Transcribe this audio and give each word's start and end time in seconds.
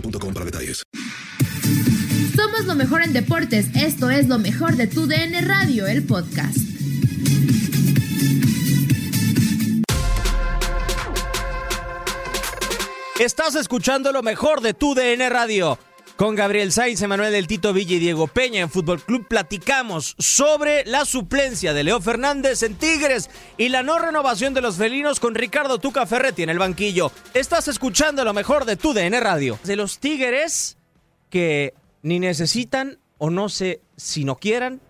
boostmobile.com 0.00 0.34
para 0.34 0.44
detalles. 0.44 0.82
Somos 2.34 2.66
lo 2.66 2.74
mejor 2.74 3.02
en 3.02 3.12
deportes. 3.12 3.66
Esto 3.74 4.10
es 4.10 4.28
lo 4.28 4.38
mejor 4.38 4.76
de 4.76 4.86
tu 4.86 5.06
DN 5.06 5.40
Radio, 5.42 5.86
el 5.86 6.04
podcast. 6.04 6.58
Estás 13.18 13.54
escuchando 13.54 14.12
lo 14.12 14.22
mejor 14.22 14.60
de 14.60 14.74
tu 14.74 14.94
DN 14.94 15.30
Radio. 15.30 15.78
Con 16.16 16.34
Gabriel 16.34 16.72
Sainz, 16.72 17.02
Emanuel 17.02 17.30
del 17.30 17.46
Tito 17.46 17.74
Villa 17.74 17.96
y 17.96 17.98
Diego 17.98 18.26
Peña 18.26 18.62
en 18.62 18.70
Fútbol 18.70 19.02
Club 19.02 19.28
platicamos 19.28 20.16
sobre 20.18 20.82
la 20.86 21.04
suplencia 21.04 21.74
de 21.74 21.84
Leo 21.84 22.00
Fernández 22.00 22.62
en 22.62 22.74
Tigres 22.74 23.28
y 23.58 23.68
la 23.68 23.82
no 23.82 23.98
renovación 23.98 24.54
de 24.54 24.62
los 24.62 24.76
felinos 24.76 25.20
con 25.20 25.34
Ricardo 25.34 25.76
Tuca 25.76 26.06
Ferretti 26.06 26.42
en 26.42 26.48
el 26.48 26.58
banquillo. 26.58 27.12
Estás 27.34 27.68
escuchando 27.68 28.24
lo 28.24 28.32
mejor 28.32 28.64
de 28.64 28.76
tu 28.76 28.94
DN 28.94 29.20
Radio. 29.20 29.58
De 29.64 29.76
los 29.76 29.98
Tigres 29.98 30.78
que 31.28 31.74
ni 32.00 32.18
necesitan 32.18 32.98
o 33.18 33.28
no 33.28 33.50
sé 33.50 33.82
si 33.98 34.24
no 34.24 34.36
quieran, 34.36 34.80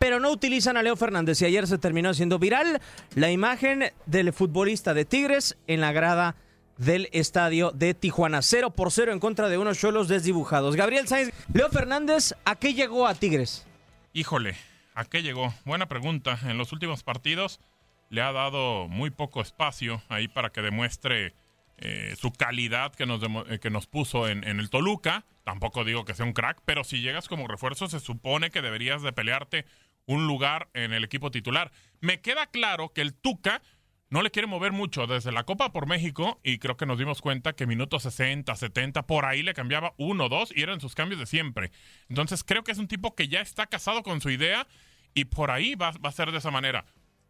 pero 0.00 0.18
no 0.18 0.32
utilizan 0.32 0.76
a 0.76 0.82
Leo 0.82 0.96
Fernández 0.96 1.40
y 1.42 1.44
ayer 1.44 1.68
se 1.68 1.78
terminó 1.78 2.08
haciendo 2.10 2.40
viral 2.40 2.80
la 3.14 3.30
imagen 3.30 3.92
del 4.06 4.32
futbolista 4.32 4.94
de 4.94 5.04
Tigres 5.04 5.56
en 5.68 5.80
la 5.80 5.92
grada 5.92 6.34
del 6.80 7.10
estadio 7.12 7.72
de 7.72 7.92
Tijuana. 7.92 8.40
0 8.40 8.70
por 8.70 8.90
0 8.90 9.12
en 9.12 9.20
contra 9.20 9.50
de 9.50 9.58
unos 9.58 9.78
cholos 9.78 10.08
desdibujados. 10.08 10.76
Gabriel 10.76 11.06
Sainz, 11.06 11.32
Leo 11.52 11.68
Fernández, 11.68 12.34
¿a 12.46 12.56
qué 12.56 12.72
llegó 12.72 13.06
a 13.06 13.14
Tigres? 13.14 13.66
Híjole, 14.14 14.56
¿a 14.94 15.04
qué 15.04 15.22
llegó? 15.22 15.54
Buena 15.66 15.86
pregunta. 15.86 16.38
En 16.44 16.56
los 16.56 16.72
últimos 16.72 17.02
partidos 17.02 17.60
le 18.08 18.22
ha 18.22 18.32
dado 18.32 18.88
muy 18.88 19.10
poco 19.10 19.42
espacio 19.42 20.02
ahí 20.08 20.26
para 20.26 20.50
que 20.50 20.62
demuestre 20.62 21.34
eh, 21.76 22.14
su 22.18 22.32
calidad 22.32 22.94
que 22.94 23.04
nos, 23.04 23.20
que 23.60 23.70
nos 23.70 23.86
puso 23.86 24.26
en, 24.26 24.42
en 24.44 24.58
el 24.58 24.70
Toluca. 24.70 25.26
Tampoco 25.44 25.84
digo 25.84 26.06
que 26.06 26.14
sea 26.14 26.24
un 26.24 26.32
crack, 26.32 26.62
pero 26.64 26.82
si 26.82 27.02
llegas 27.02 27.28
como 27.28 27.46
refuerzo 27.46 27.88
se 27.88 28.00
supone 28.00 28.50
que 28.50 28.62
deberías 28.62 29.02
de 29.02 29.12
pelearte 29.12 29.66
un 30.06 30.26
lugar 30.26 30.68
en 30.72 30.94
el 30.94 31.04
equipo 31.04 31.30
titular. 31.30 31.72
Me 32.00 32.22
queda 32.22 32.46
claro 32.46 32.94
que 32.94 33.02
el 33.02 33.12
Tuca 33.12 33.60
no 34.10 34.22
le 34.22 34.30
quiere 34.32 34.48
mover 34.48 34.72
mucho 34.72 35.06
desde 35.06 35.30
la 35.30 35.44
Copa 35.44 35.72
por 35.72 35.86
México 35.86 36.40
y 36.42 36.58
creo 36.58 36.76
que 36.76 36.84
nos 36.84 36.98
dimos 36.98 37.20
cuenta 37.20 37.52
que 37.52 37.66
minutos 37.66 38.02
60, 38.02 38.54
70, 38.54 39.06
por 39.06 39.24
ahí 39.24 39.42
le 39.44 39.54
cambiaba 39.54 39.94
uno, 39.98 40.28
dos 40.28 40.52
y 40.54 40.62
eran 40.62 40.80
sus 40.80 40.96
cambios 40.96 41.20
de 41.20 41.26
siempre. 41.26 41.70
Entonces 42.08 42.42
creo 42.42 42.64
que 42.64 42.72
es 42.72 42.78
un 42.78 42.88
tipo 42.88 43.14
que 43.14 43.28
ya 43.28 43.40
está 43.40 43.66
casado 43.66 44.02
con 44.02 44.20
su 44.20 44.30
idea 44.30 44.66
y 45.14 45.26
por 45.26 45.52
ahí 45.52 45.76
va, 45.76 45.92
a 46.02 46.12
ser 46.12 46.32
de 46.32 46.38
esa 46.38 46.50
manera. 46.50 46.84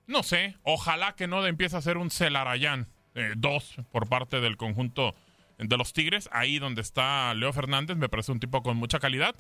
No 0.07 0.23
sé, 0.23 0.57
ojalá 0.63 1.15
que 1.15 1.27
no 1.27 1.47
empiece 1.47 1.77
a 1.77 1.83
ser 1.83 1.99
un 1.99 2.11
Celarayán 2.11 2.89
2 3.37 3.77
por 3.93 4.09
parte 4.09 4.41
del 4.41 4.57
conjunto 4.57 5.15
de 5.59 5.77
los 5.77 5.93
Tigres, 5.93 6.31
ahí 6.33 6.59
donde 6.59 6.81
está 6.81 7.35
Leo 7.35 7.53
Fernández, 7.53 7.99
me 7.99 8.09
parece 8.09 8.33
un 8.33 8.41
tipo 8.41 8.63
con 8.63 8.79
mucha 8.79 8.99
calidad, 8.99 9.37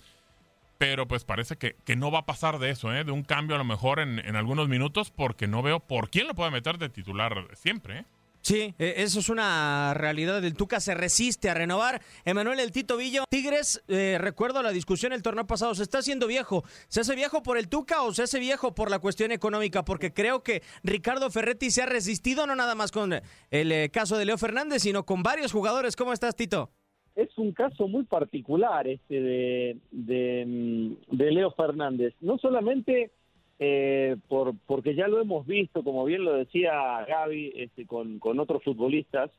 pero 0.80 1.06
pues 1.06 1.24
parece 1.24 1.56
que, 1.56 1.76
que 1.84 1.94
no 1.94 2.10
va 2.10 2.20
a 2.20 2.24
pasar 2.24 2.58
de 2.58 2.70
eso, 2.70 2.90
¿eh? 2.94 3.04
de 3.04 3.12
un 3.12 3.22
cambio 3.22 3.54
a 3.54 3.58
lo 3.58 3.66
mejor 3.66 4.00
en, 4.00 4.18
en 4.18 4.34
algunos 4.34 4.66
minutos, 4.66 5.10
porque 5.10 5.46
no 5.46 5.60
veo 5.60 5.78
por 5.78 6.08
quién 6.08 6.26
lo 6.26 6.34
puede 6.34 6.50
meter 6.50 6.78
de 6.78 6.88
titular 6.88 7.48
siempre. 7.54 7.98
¿eh? 7.98 8.04
Sí, 8.40 8.74
eh, 8.78 8.94
eso 8.96 9.20
es 9.20 9.28
una 9.28 9.92
realidad. 9.92 10.42
El 10.42 10.54
Tuca 10.54 10.80
se 10.80 10.94
resiste 10.94 11.50
a 11.50 11.54
renovar. 11.54 12.00
Emanuel 12.24 12.60
El 12.60 12.72
Tito 12.72 12.96
Villa. 12.96 13.24
Tigres, 13.28 13.82
eh, 13.88 14.16
recuerdo 14.18 14.62
la 14.62 14.70
discusión 14.70 15.12
el 15.12 15.22
torneo 15.22 15.46
pasado, 15.46 15.74
se 15.74 15.82
está 15.82 15.98
haciendo 15.98 16.26
viejo. 16.26 16.64
¿Se 16.88 17.02
hace 17.02 17.14
viejo 17.14 17.42
por 17.42 17.58
el 17.58 17.68
Tuca 17.68 18.00
o 18.00 18.14
se 18.14 18.22
hace 18.22 18.38
viejo 18.38 18.74
por 18.74 18.90
la 18.90 19.00
cuestión 19.00 19.32
económica? 19.32 19.84
Porque 19.84 20.14
creo 20.14 20.42
que 20.42 20.62
Ricardo 20.82 21.30
Ferretti 21.30 21.70
se 21.70 21.82
ha 21.82 21.86
resistido 21.86 22.46
no 22.46 22.56
nada 22.56 22.74
más 22.74 22.90
con 22.90 23.12
el 23.50 23.72
eh, 23.72 23.90
caso 23.92 24.16
de 24.16 24.24
Leo 24.24 24.38
Fernández, 24.38 24.80
sino 24.80 25.04
con 25.04 25.22
varios 25.22 25.52
jugadores. 25.52 25.94
¿Cómo 25.94 26.14
estás, 26.14 26.34
Tito? 26.34 26.70
Es 27.16 27.36
un 27.38 27.52
caso 27.52 27.88
muy 27.88 28.04
particular 28.04 28.86
este 28.86 29.20
de, 29.20 29.76
de, 29.90 30.44
mm, 30.46 31.16
de 31.16 31.30
Leo 31.32 31.50
Fernández. 31.52 32.14
No 32.20 32.38
solamente 32.38 33.10
eh, 33.58 34.16
por 34.28 34.54
porque 34.66 34.94
ya 34.94 35.08
lo 35.08 35.20
hemos 35.20 35.46
visto, 35.46 35.82
como 35.82 36.04
bien 36.04 36.24
lo 36.24 36.34
decía 36.34 37.04
Gaby, 37.06 37.52
este, 37.56 37.86
con, 37.86 38.18
con 38.18 38.40
otros 38.40 38.62
futbolistas. 38.64 39.30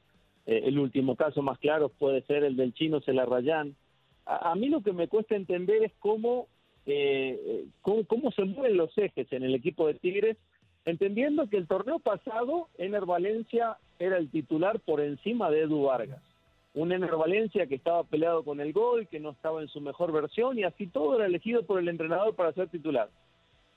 Eh, 0.45 0.63
el 0.65 0.79
último 0.79 1.15
caso 1.15 1.41
más 1.41 1.57
claro 1.59 1.89
puede 1.89 2.21
ser 2.23 2.43
el 2.43 2.55
del 2.55 2.73
chino 2.73 3.01
Celarrayán. 3.01 3.75
A, 4.25 4.53
mí 4.55 4.69
lo 4.69 4.81
que 4.81 4.93
me 4.93 5.07
cuesta 5.07 5.35
entender 5.35 5.83
es 5.83 5.91
cómo, 5.99 6.47
eh, 6.85 7.65
cómo, 7.81 8.05
cómo 8.05 8.31
se 8.31 8.43
mueven 8.43 8.77
los 8.77 8.95
ejes 8.97 9.31
en 9.33 9.43
el 9.43 9.55
equipo 9.55 9.87
de 9.87 9.95
Tigres, 9.95 10.37
entendiendo 10.85 11.49
que 11.49 11.57
el 11.57 11.67
torneo 11.67 11.97
pasado, 11.99 12.69
Ener 12.77 13.05
Valencia 13.05 13.77
era 13.97 14.17
el 14.17 14.29
titular 14.29 14.79
por 14.79 15.01
encima 15.01 15.49
de 15.49 15.61
Edu 15.61 15.83
Vargas 15.83 16.21
un 16.73 16.91
Ener 16.91 17.15
Valencia 17.15 17.67
que 17.67 17.75
estaba 17.75 18.03
peleado 18.03 18.43
con 18.43 18.61
el 18.61 18.71
gol, 18.71 19.07
que 19.07 19.19
no 19.19 19.31
estaba 19.31 19.61
en 19.61 19.67
su 19.67 19.81
mejor 19.81 20.11
versión 20.11 20.57
y 20.57 20.63
así 20.63 20.87
todo 20.87 21.15
era 21.15 21.25
elegido 21.25 21.63
por 21.63 21.79
el 21.79 21.89
entrenador 21.89 22.35
para 22.35 22.53
ser 22.53 22.69
titular. 22.69 23.09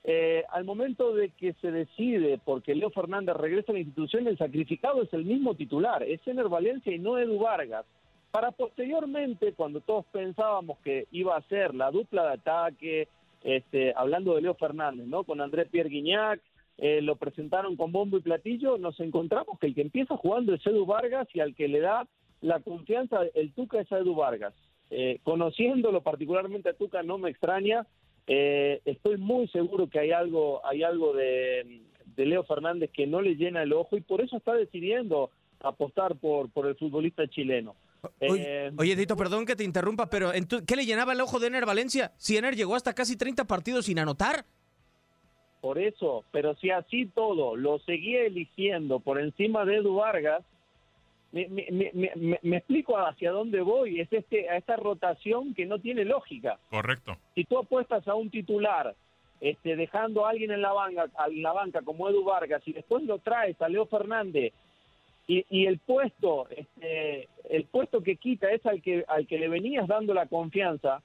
Eh, 0.07 0.43
al 0.51 0.65
momento 0.65 1.13
de 1.15 1.29
que 1.31 1.53
se 1.53 1.71
decide, 1.71 2.39
porque 2.45 2.75
Leo 2.75 2.91
Fernández 2.91 3.35
regresa 3.35 3.71
a 3.71 3.73
la 3.73 3.79
institución, 3.79 4.27
el 4.27 4.37
sacrificado 4.37 5.01
es 5.01 5.11
el 5.13 5.25
mismo 5.25 5.55
titular, 5.55 6.03
es 6.03 6.25
Ener 6.27 6.47
Valencia 6.47 6.93
y 6.93 6.99
no 6.99 7.17
Edu 7.17 7.39
Vargas. 7.39 7.85
Para 8.31 8.51
posteriormente, 8.51 9.53
cuando 9.53 9.81
todos 9.81 10.05
pensábamos 10.11 10.77
que 10.79 11.07
iba 11.11 11.35
a 11.35 11.41
ser 11.43 11.73
la 11.73 11.89
dupla 11.89 12.23
de 12.27 12.33
ataque, 12.33 13.07
este, 13.43 13.93
hablando 13.95 14.35
de 14.35 14.41
Leo 14.41 14.53
Fernández, 14.53 15.07
¿no? 15.07 15.23
Con 15.23 15.41
Andrés 15.41 15.69
Pierre 15.69 15.89
Guignac, 15.89 16.39
eh, 16.77 17.01
lo 17.01 17.15
presentaron 17.15 17.75
con 17.75 17.91
bombo 17.91 18.17
y 18.17 18.21
platillo, 18.21 18.77
nos 18.77 18.99
encontramos 18.99 19.57
que 19.57 19.67
el 19.67 19.75
que 19.75 19.81
empieza 19.81 20.17
jugando 20.17 20.53
es 20.53 20.65
Edu 20.67 20.85
Vargas 20.85 21.27
y 21.33 21.39
al 21.39 21.55
que 21.55 21.67
le 21.67 21.79
da 21.79 22.05
la 22.45 22.59
confianza, 22.59 23.21
el 23.33 23.51
Tuca 23.53 23.81
es 23.81 23.91
a 23.91 23.97
Edu 23.97 24.15
Vargas. 24.15 24.53
Eh, 24.91 25.19
conociéndolo 25.23 26.01
particularmente 26.01 26.69
a 26.69 26.73
Tuca 26.73 27.01
no 27.01 27.17
me 27.17 27.31
extraña. 27.31 27.87
Eh, 28.27 28.81
estoy 28.85 29.17
muy 29.17 29.47
seguro 29.47 29.89
que 29.89 29.99
hay 29.99 30.11
algo, 30.11 30.65
hay 30.65 30.83
algo 30.83 31.13
de, 31.13 31.81
de 32.15 32.25
Leo 32.25 32.43
Fernández 32.43 32.91
que 32.93 33.07
no 33.07 33.21
le 33.21 33.35
llena 33.35 33.63
el 33.63 33.73
ojo 33.73 33.97
y 33.97 34.01
por 34.01 34.21
eso 34.21 34.37
está 34.37 34.53
decidiendo 34.53 35.31
apostar 35.59 36.15
por, 36.15 36.51
por 36.51 36.67
el 36.67 36.75
futbolista 36.75 37.27
chileno. 37.27 37.75
Oye, 38.21 38.67
Eh, 38.67 38.71
oye, 38.77 38.95
Dito, 38.95 39.15
perdón 39.17 39.47
que 39.47 39.55
te 39.55 39.63
interrumpa, 39.63 40.07
pero 40.07 40.31
¿qué 40.67 40.75
le 40.75 40.85
llenaba 40.85 41.13
el 41.13 41.21
ojo 41.21 41.39
de 41.39 41.47
Ener 41.47 41.65
Valencia? 41.65 42.11
Si 42.17 42.37
Ener 42.37 42.55
llegó 42.55 42.75
hasta 42.75 42.93
casi 42.93 43.17
30 43.17 43.45
partidos 43.45 43.85
sin 43.85 43.97
anotar. 43.97 44.45
Por 45.61 45.79
eso, 45.79 46.23
pero 46.31 46.53
si 46.57 46.69
así 46.69 47.07
todo 47.07 47.55
lo 47.55 47.79
seguía 47.79 48.21
eligiendo 48.21 48.99
por 48.99 49.19
encima 49.19 49.65
de 49.65 49.77
Edu 49.77 49.95
Vargas, 49.95 50.43
me, 51.47 51.69
me- 51.71 51.91
me- 51.93 52.11
me- 52.15 52.39
me 52.41 52.57
explico 52.57 52.97
hacia 52.97 53.31
dónde 53.31 53.61
voy. 53.61 53.99
Es 53.99 54.11
este, 54.13 54.49
a 54.49 54.57
esta 54.57 54.75
rotación 54.77 55.53
que 55.53 55.65
no 55.65 55.79
tiene 55.79 56.05
lógica. 56.05 56.57
Correcto. 56.69 57.17
Si 57.35 57.43
tú 57.43 57.57
apuestas 57.57 58.07
a 58.07 58.15
un 58.15 58.29
titular, 58.29 58.95
este, 59.41 59.75
dejando 59.75 60.25
a 60.25 60.29
alguien 60.29 60.51
en 60.51 60.61
la 60.61 60.71
banca, 60.71 61.07
en 61.27 61.41
la 61.43 61.51
banca 61.51 61.81
como 61.81 62.09
Edu 62.09 62.23
Vargas, 62.23 62.61
y 62.65 62.73
después 62.73 63.03
lo 63.03 63.19
traes 63.19 63.61
a 63.61 63.67
Leo 63.69 63.85
Fernández, 63.85 64.53
y, 65.27 65.45
y 65.49 65.65
el 65.65 65.79
puesto, 65.79 66.47
este, 66.49 67.27
el 67.49 67.65
puesto 67.65 68.01
que 68.01 68.15
quita 68.15 68.49
es 68.51 68.65
al 68.65 68.81
que, 68.81 69.03
al 69.07 69.27
que 69.27 69.37
le 69.39 69.47
venías 69.49 69.87
dando 69.87 70.13
la 70.13 70.27
confianza, 70.27 71.01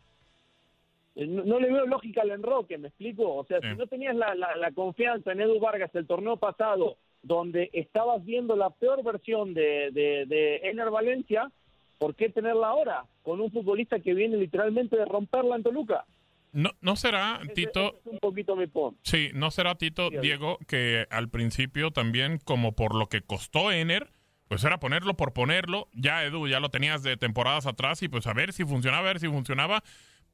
eh, 1.17 1.27
no, 1.27 1.43
no 1.43 1.59
le 1.59 1.73
veo 1.73 1.87
lógica 1.87 2.23
al 2.23 2.31
enroque, 2.31 2.79
¿me 2.79 2.89
explico? 2.89 3.35
O 3.35 3.45
sea, 3.45 3.59
si 3.61 3.67
no 3.79 3.87
tenías 3.87 4.15
la, 4.15 4.35
la- 4.35 4.55
la 4.57 4.71
confianza 4.73 5.33
en 5.33 5.41
Edu 5.41 5.59
Vargas 5.59 5.91
el 5.95 6.07
torneo 6.07 6.37
pasado, 6.37 6.97
donde 7.23 7.71
estabas 7.73 8.25
viendo 8.25 8.57
la 8.57 8.71
peor 8.71 9.03
versión 9.03 9.55
de, 9.55 9.91
de, 9.93 10.25
de 10.27 10.57
Ener 10.65 10.91
Valencia, 10.91 11.51
¿por 11.99 12.15
qué 12.15 12.29
tenerla 12.31 12.69
ahora? 12.69 13.05
Con 13.23 13.41
un 13.41 13.51
futbolista 13.51 14.01
que 14.01 14.15
viene 14.15 14.37
literalmente 14.37 14.97
de 14.97 15.05
romperla 15.05 15.57
en 15.57 15.63
Toluca. 15.63 16.07
No, 16.53 16.71
no 16.81 16.97
será, 16.97 17.41
Tito, 17.55 18.01
Es 18.01 18.07
un 18.07 18.19
poquito 18.19 18.57
mi. 18.57 18.67
Sí, 19.03 19.31
no 19.35 19.51
será 19.51 19.77
Tito, 19.77 20.11
Diego, 20.11 20.59
que 20.67 21.07
al 21.11 21.29
principio 21.29 21.93
también, 21.93 22.39
como 22.45 22.73
por 22.73 22.97
lo 22.97 23.09
que 23.09 23.21
costó 23.21 23.71
Ener, 23.71 24.11
pues 24.49 24.65
era 24.65 24.81
ponerlo 24.81 25.15
por 25.15 25.33
ponerlo. 25.33 25.89
Ya 25.93 26.25
Edu, 26.25 26.49
ya 26.49 26.59
lo 26.59 26.71
tenías 26.71 27.05
de 27.05 27.17
temporadas 27.17 27.67
atrás 27.67 28.03
y 28.03 28.09
pues 28.09 28.27
a 28.27 28.33
ver 28.33 28.53
si 28.53 28.65
funcionaba, 28.65 29.03
a 29.05 29.13
ver 29.13 29.21
si 29.21 29.29
funcionaba. 29.29 29.85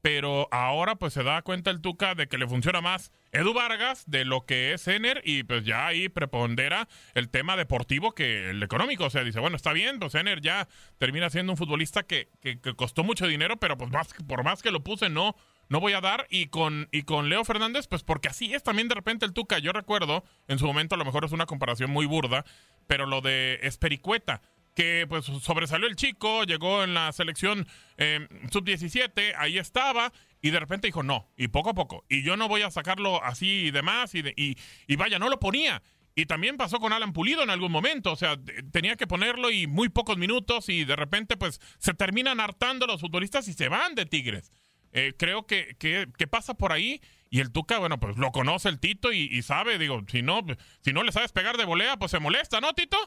Pero 0.07 0.47
ahora 0.51 0.95
pues 0.95 1.11
se 1.11 1.21
da 1.21 1.41
cuenta 1.41 1.69
el 1.69 1.81
Tuca 1.81 2.15
de 2.15 2.29
que 2.29 2.37
le 2.37 2.47
funciona 2.47 2.79
más 2.79 3.11
Edu 3.33 3.53
Vargas 3.53 4.05
de 4.07 4.23
lo 4.23 4.45
que 4.45 4.71
es 4.71 4.87
Ener 4.87 5.21
y 5.25 5.43
pues 5.43 5.65
ya 5.65 5.85
ahí 5.85 6.07
prepondera 6.07 6.87
el 7.13 7.27
tema 7.27 7.57
deportivo 7.57 8.13
que 8.13 8.51
el 8.51 8.63
económico. 8.63 9.03
O 9.03 9.09
sea, 9.09 9.25
dice, 9.25 9.41
bueno, 9.41 9.57
está 9.57 9.73
bien, 9.73 9.99
pues 9.99 10.15
Ener 10.15 10.39
ya 10.39 10.69
termina 10.97 11.29
siendo 11.29 11.51
un 11.51 11.57
futbolista 11.57 12.03
que, 12.03 12.29
que, 12.39 12.61
que 12.61 12.73
costó 12.73 13.03
mucho 13.03 13.27
dinero, 13.27 13.57
pero 13.57 13.77
pues 13.77 13.91
más, 13.91 14.13
por 14.29 14.45
más 14.45 14.61
que 14.61 14.71
lo 14.71 14.81
puse, 14.81 15.09
no, 15.09 15.35
no 15.67 15.81
voy 15.81 15.91
a 15.91 15.99
dar. 15.99 16.25
Y 16.29 16.47
con, 16.47 16.87
y 16.93 17.03
con 17.03 17.27
Leo 17.27 17.43
Fernández, 17.43 17.89
pues 17.89 18.03
porque 18.03 18.29
así 18.29 18.53
es 18.53 18.63
también 18.63 18.87
de 18.87 18.95
repente 18.95 19.25
el 19.25 19.33
Tuca. 19.33 19.59
Yo 19.59 19.73
recuerdo, 19.73 20.23
en 20.47 20.57
su 20.57 20.65
momento 20.65 20.95
a 20.95 20.97
lo 20.97 21.03
mejor 21.03 21.25
es 21.25 21.33
una 21.33 21.47
comparación 21.47 21.91
muy 21.91 22.05
burda, 22.05 22.45
pero 22.87 23.07
lo 23.07 23.19
de 23.19 23.59
Espericueta, 23.63 24.41
que 24.77 25.07
pues 25.09 25.25
sobresalió 25.25 25.87
el 25.87 25.95
chico, 25.95 26.43
llegó 26.43 26.83
en 26.83 26.93
la 26.93 27.11
selección 27.11 27.67
eh, 27.97 28.27
sub-17, 28.51 29.33
ahí 29.35 29.57
estaba, 29.57 30.13
y 30.39 30.51
de 30.51 30.59
repente 30.59 30.87
dijo 30.87 31.01
no, 31.01 31.31
y 31.35 31.47
poco 31.47 31.71
a 31.71 31.73
poco, 31.73 32.05
y 32.07 32.21
yo 32.21 32.37
no 32.37 32.47
voy 32.47 32.61
a 32.61 32.69
sacarlo 32.69 33.23
así 33.23 33.47
y 33.65 33.71
demás, 33.71 34.13
y, 34.13 34.21
de- 34.21 34.35
y, 34.37 34.55
y 34.85 34.95
vaya, 34.95 35.17
no 35.17 35.29
lo 35.29 35.39
ponía. 35.39 35.81
Y 36.13 36.27
también 36.27 36.57
pasó 36.57 36.79
con 36.79 36.93
Alan 36.93 37.11
Pulido 37.11 37.41
en 37.41 37.49
algún 37.49 37.71
momento, 37.71 38.11
o 38.11 38.15
sea, 38.15 38.37
tenía 38.71 38.95
que 38.97 39.07
ponerlo 39.07 39.49
y 39.49 39.65
muy 39.65 39.89
pocos 39.89 40.19
minutos 40.19 40.69
y 40.69 40.83
de 40.85 40.95
repente 40.95 41.37
pues 41.37 41.59
se 41.79 41.95
terminan 41.95 42.39
hartando 42.39 42.85
los 42.85 43.01
futbolistas 43.01 43.47
y 43.47 43.53
se 43.53 43.69
van 43.69 43.95
de 43.95 44.05
Tigres. 44.05 44.51
Eh, 44.93 45.13
creo 45.17 45.47
que, 45.47 45.75
que, 45.79 46.27
pasa 46.27 46.53
por 46.53 46.71
ahí 46.71 47.01
y 47.31 47.39
el 47.39 47.51
Tuca, 47.51 47.79
bueno, 47.79 47.99
pues 47.99 48.15
lo 48.17 48.31
conoce 48.31 48.69
el 48.69 48.79
Tito 48.79 49.11
y, 49.11 49.21
y 49.31 49.41
sabe, 49.41 49.79
digo, 49.79 50.03
si 50.07 50.21
no, 50.21 50.45
si 50.81 50.93
no 50.93 51.01
le 51.03 51.11
sabes 51.11 51.31
pegar 51.31 51.57
de 51.57 51.65
volea, 51.65 51.97
pues 51.97 52.11
se 52.11 52.19
molesta, 52.19 52.61
¿no, 52.61 52.73
Tito? 52.73 52.97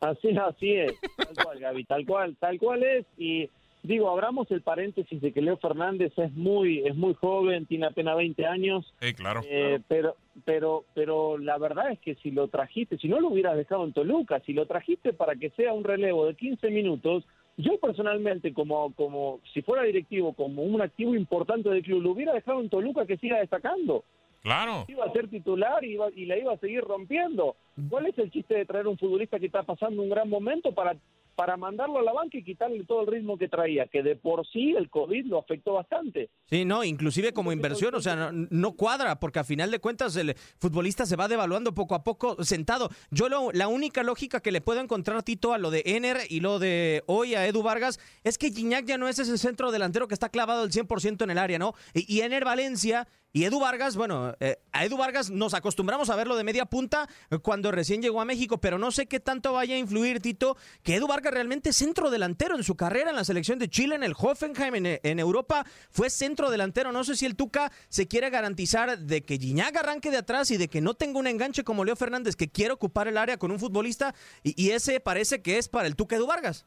Así, 0.00 0.30
así 0.30 0.72
es, 0.72 0.94
tal 1.16 1.44
cual, 1.44 1.60
Gaby, 1.60 1.84
tal 1.84 2.06
cual, 2.06 2.36
tal 2.40 2.58
cual 2.58 2.82
es. 2.82 3.06
Y 3.18 3.50
digo, 3.82 4.08
abramos 4.08 4.50
el 4.50 4.62
paréntesis 4.62 5.20
de 5.20 5.32
que 5.32 5.42
Leo 5.42 5.58
Fernández 5.58 6.12
es 6.16 6.32
muy, 6.32 6.86
es 6.86 6.96
muy 6.96 7.14
joven, 7.14 7.66
tiene 7.66 7.86
apenas 7.86 8.16
20 8.16 8.46
años. 8.46 8.92
Sí, 9.00 9.12
claro. 9.12 9.42
Eh, 9.44 9.80
pero, 9.88 10.16
pero, 10.44 10.84
pero 10.94 11.38
la 11.38 11.58
verdad 11.58 11.92
es 11.92 11.98
que 12.00 12.14
si 12.16 12.30
lo 12.30 12.48
trajiste, 12.48 12.98
si 12.98 13.08
no 13.08 13.20
lo 13.20 13.28
hubieras 13.28 13.56
dejado 13.56 13.84
en 13.84 13.92
Toluca, 13.92 14.40
si 14.40 14.52
lo 14.52 14.66
trajiste 14.66 15.12
para 15.12 15.36
que 15.36 15.50
sea 15.50 15.72
un 15.72 15.84
relevo 15.84 16.26
de 16.26 16.34
15 16.34 16.70
minutos, 16.70 17.24
yo 17.56 17.78
personalmente, 17.78 18.54
como, 18.54 18.94
como 18.94 19.40
si 19.52 19.60
fuera 19.62 19.82
directivo, 19.82 20.32
como 20.32 20.62
un 20.62 20.80
activo 20.80 21.14
importante 21.14 21.68
del 21.68 21.82
club, 21.82 22.02
lo 22.02 22.12
hubiera 22.12 22.32
dejado 22.32 22.60
en 22.60 22.70
Toluca 22.70 23.04
que 23.06 23.18
siga 23.18 23.38
destacando. 23.38 24.04
Claro. 24.42 24.86
Iba 24.88 25.04
a 25.04 25.12
ser 25.12 25.28
titular 25.28 25.84
y, 25.84 25.92
iba- 25.92 26.10
y 26.14 26.24
la 26.26 26.38
iba 26.38 26.52
a 26.52 26.58
seguir 26.58 26.80
rompiendo. 26.82 27.56
¿Cuál 27.88 28.06
es 28.06 28.18
el 28.18 28.30
chiste 28.30 28.54
de 28.54 28.64
traer 28.66 28.86
un 28.86 28.98
futbolista 28.98 29.38
que 29.38 29.46
está 29.46 29.62
pasando 29.62 30.02
un 30.02 30.10
gran 30.10 30.28
momento 30.28 30.72
para, 30.74 30.96
para 31.34 31.56
mandarlo 31.56 31.98
a 31.98 32.02
la 32.02 32.12
banca 32.12 32.36
y 32.36 32.42
quitarle 32.44 32.84
todo 32.84 33.02
el 33.02 33.06
ritmo 33.06 33.38
que 33.38 33.48
traía? 33.48 33.86
Que 33.86 34.02
de 34.02 34.16
por 34.16 34.46
sí 34.46 34.72
el 34.76 34.90
COVID 34.90 35.26
lo 35.26 35.38
afectó 35.38 35.74
bastante. 35.74 36.28
Sí, 36.46 36.64
no, 36.64 36.84
inclusive 36.84 37.32
como 37.32 37.52
inversión, 37.52 37.94
o 37.94 38.00
sea, 38.00 38.16
no, 38.16 38.46
no 38.50 38.72
cuadra, 38.72 39.18
porque 39.20 39.38
a 39.38 39.44
final 39.44 39.70
de 39.70 39.78
cuentas 39.78 40.14
el 40.16 40.34
futbolista 40.58 41.06
se 41.06 41.16
va 41.16 41.28
devaluando 41.28 41.72
poco 41.74 41.94
a 41.94 42.02
poco 42.04 42.42
sentado. 42.44 42.90
Yo 43.10 43.28
lo- 43.28 43.52
la 43.52 43.68
única 43.68 44.02
lógica 44.02 44.40
que 44.40 44.52
le 44.52 44.60
puedo 44.60 44.80
encontrar, 44.80 45.22
Tito, 45.22 45.52
a 45.54 45.58
lo 45.58 45.70
de 45.70 45.82
Ener 45.86 46.18
y 46.28 46.40
lo 46.40 46.58
de 46.58 47.02
hoy 47.06 47.34
a 47.34 47.46
Edu 47.46 47.62
Vargas, 47.62 47.98
es 48.24 48.36
que 48.36 48.50
Gignac 48.50 48.84
ya 48.84 48.98
no 48.98 49.08
es 49.08 49.18
ese 49.18 49.38
centro 49.38 49.70
delantero 49.70 50.08
que 50.08 50.14
está 50.14 50.28
clavado 50.28 50.62
al 50.62 50.70
100% 50.72 51.24
en 51.24 51.30
el 51.30 51.38
área, 51.38 51.58
¿no? 51.58 51.74
Y, 51.94 52.14
y 52.14 52.20
Ener 52.22 52.44
Valencia 52.44 53.06
y 53.32 53.44
Edu 53.44 53.60
Vargas, 53.60 53.96
bueno, 53.96 54.34
eh, 54.40 54.58
a 54.72 54.84
Edu 54.84 54.96
Vargas 54.96 55.30
nos 55.30 55.54
acostumbramos 55.54 56.10
a 56.10 56.16
verlo 56.16 56.36
de 56.36 56.42
media 56.42 56.66
punta 56.66 57.08
eh, 57.30 57.38
cuando 57.38 57.70
recién 57.70 58.02
llegó 58.02 58.20
a 58.20 58.24
México, 58.24 58.58
pero 58.58 58.76
no 58.76 58.90
sé 58.90 59.06
qué 59.06 59.20
tanto 59.20 59.52
vaya 59.52 59.76
a 59.76 59.78
influir, 59.78 60.20
Tito, 60.20 60.56
que 60.82 60.96
Edu 60.96 61.06
Vargas 61.06 61.32
realmente 61.32 61.70
es 61.70 61.76
centro 61.76 62.10
delantero 62.10 62.56
en 62.56 62.64
su 62.64 62.74
carrera 62.74 63.10
en 63.10 63.16
la 63.16 63.22
selección 63.22 63.60
de 63.60 63.68
Chile, 63.68 63.94
en 63.94 64.02
el 64.02 64.14
Hoffenheim, 64.18 64.74
en, 65.02 65.20
Europa, 65.20 65.64
fue 65.90 66.10
centro 66.10 66.50
delantero. 66.50 66.90
No 66.90 67.04
sé 67.04 67.14
si 67.14 67.24
el 67.24 67.36
Tuca 67.36 67.70
se 67.88 68.08
quiere 68.08 68.30
garantizar 68.30 68.98
de 68.98 69.22
que 69.22 69.38
Gignac 69.38 69.76
arranque 69.76 70.10
de 70.10 70.16
atrás 70.16 70.50
y 70.50 70.56
de 70.56 70.66
que 70.66 70.80
no 70.80 70.94
tenga 70.94 71.20
un 71.20 71.28
enganche 71.28 71.62
como 71.62 71.84
Leo 71.84 71.94
Fernández, 71.94 72.34
que 72.34 72.48
quiere 72.48 72.72
ocupar 72.72 73.06
el 73.06 73.16
área 73.16 73.36
con 73.36 73.52
un 73.52 73.60
futbolista, 73.60 74.14
y, 74.42 74.60
y 74.60 74.70
ese 74.70 74.98
parece 74.98 75.40
que 75.40 75.58
es 75.58 75.68
para 75.68 75.86
el 75.86 75.94
Tuca 75.94 76.16
Edu 76.16 76.26
Vargas. 76.26 76.66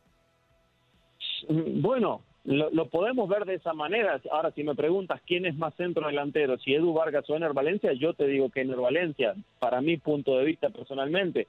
Bueno, 1.50 2.24
lo, 2.46 2.70
lo 2.72 2.90
podemos 2.90 3.30
ver 3.30 3.46
de 3.46 3.56
esa 3.56 3.74
manera. 3.74 4.20
Ahora, 4.32 4.52
si 4.52 4.64
me 4.64 4.76
preguntas 4.76 5.22
quién 5.26 5.46
es 5.46 5.56
más 5.56 5.74
centro 5.76 6.08
delantero, 6.08 6.58
si 6.58 6.74
Edu 6.74 6.94
Vargas 6.94 7.30
o 7.30 7.36
Ener 7.36 7.54
Valencia, 7.54 7.94
yo 7.94 8.14
te 8.14 8.28
digo 8.28 8.50
que 8.50 8.62
Ener 8.62 8.78
Valencia, 8.78 9.34
para 9.60 9.80
mi 9.82 9.98
punto 9.98 10.38
de 10.38 10.46
vista 10.46 10.70
personalmente. 10.70 11.48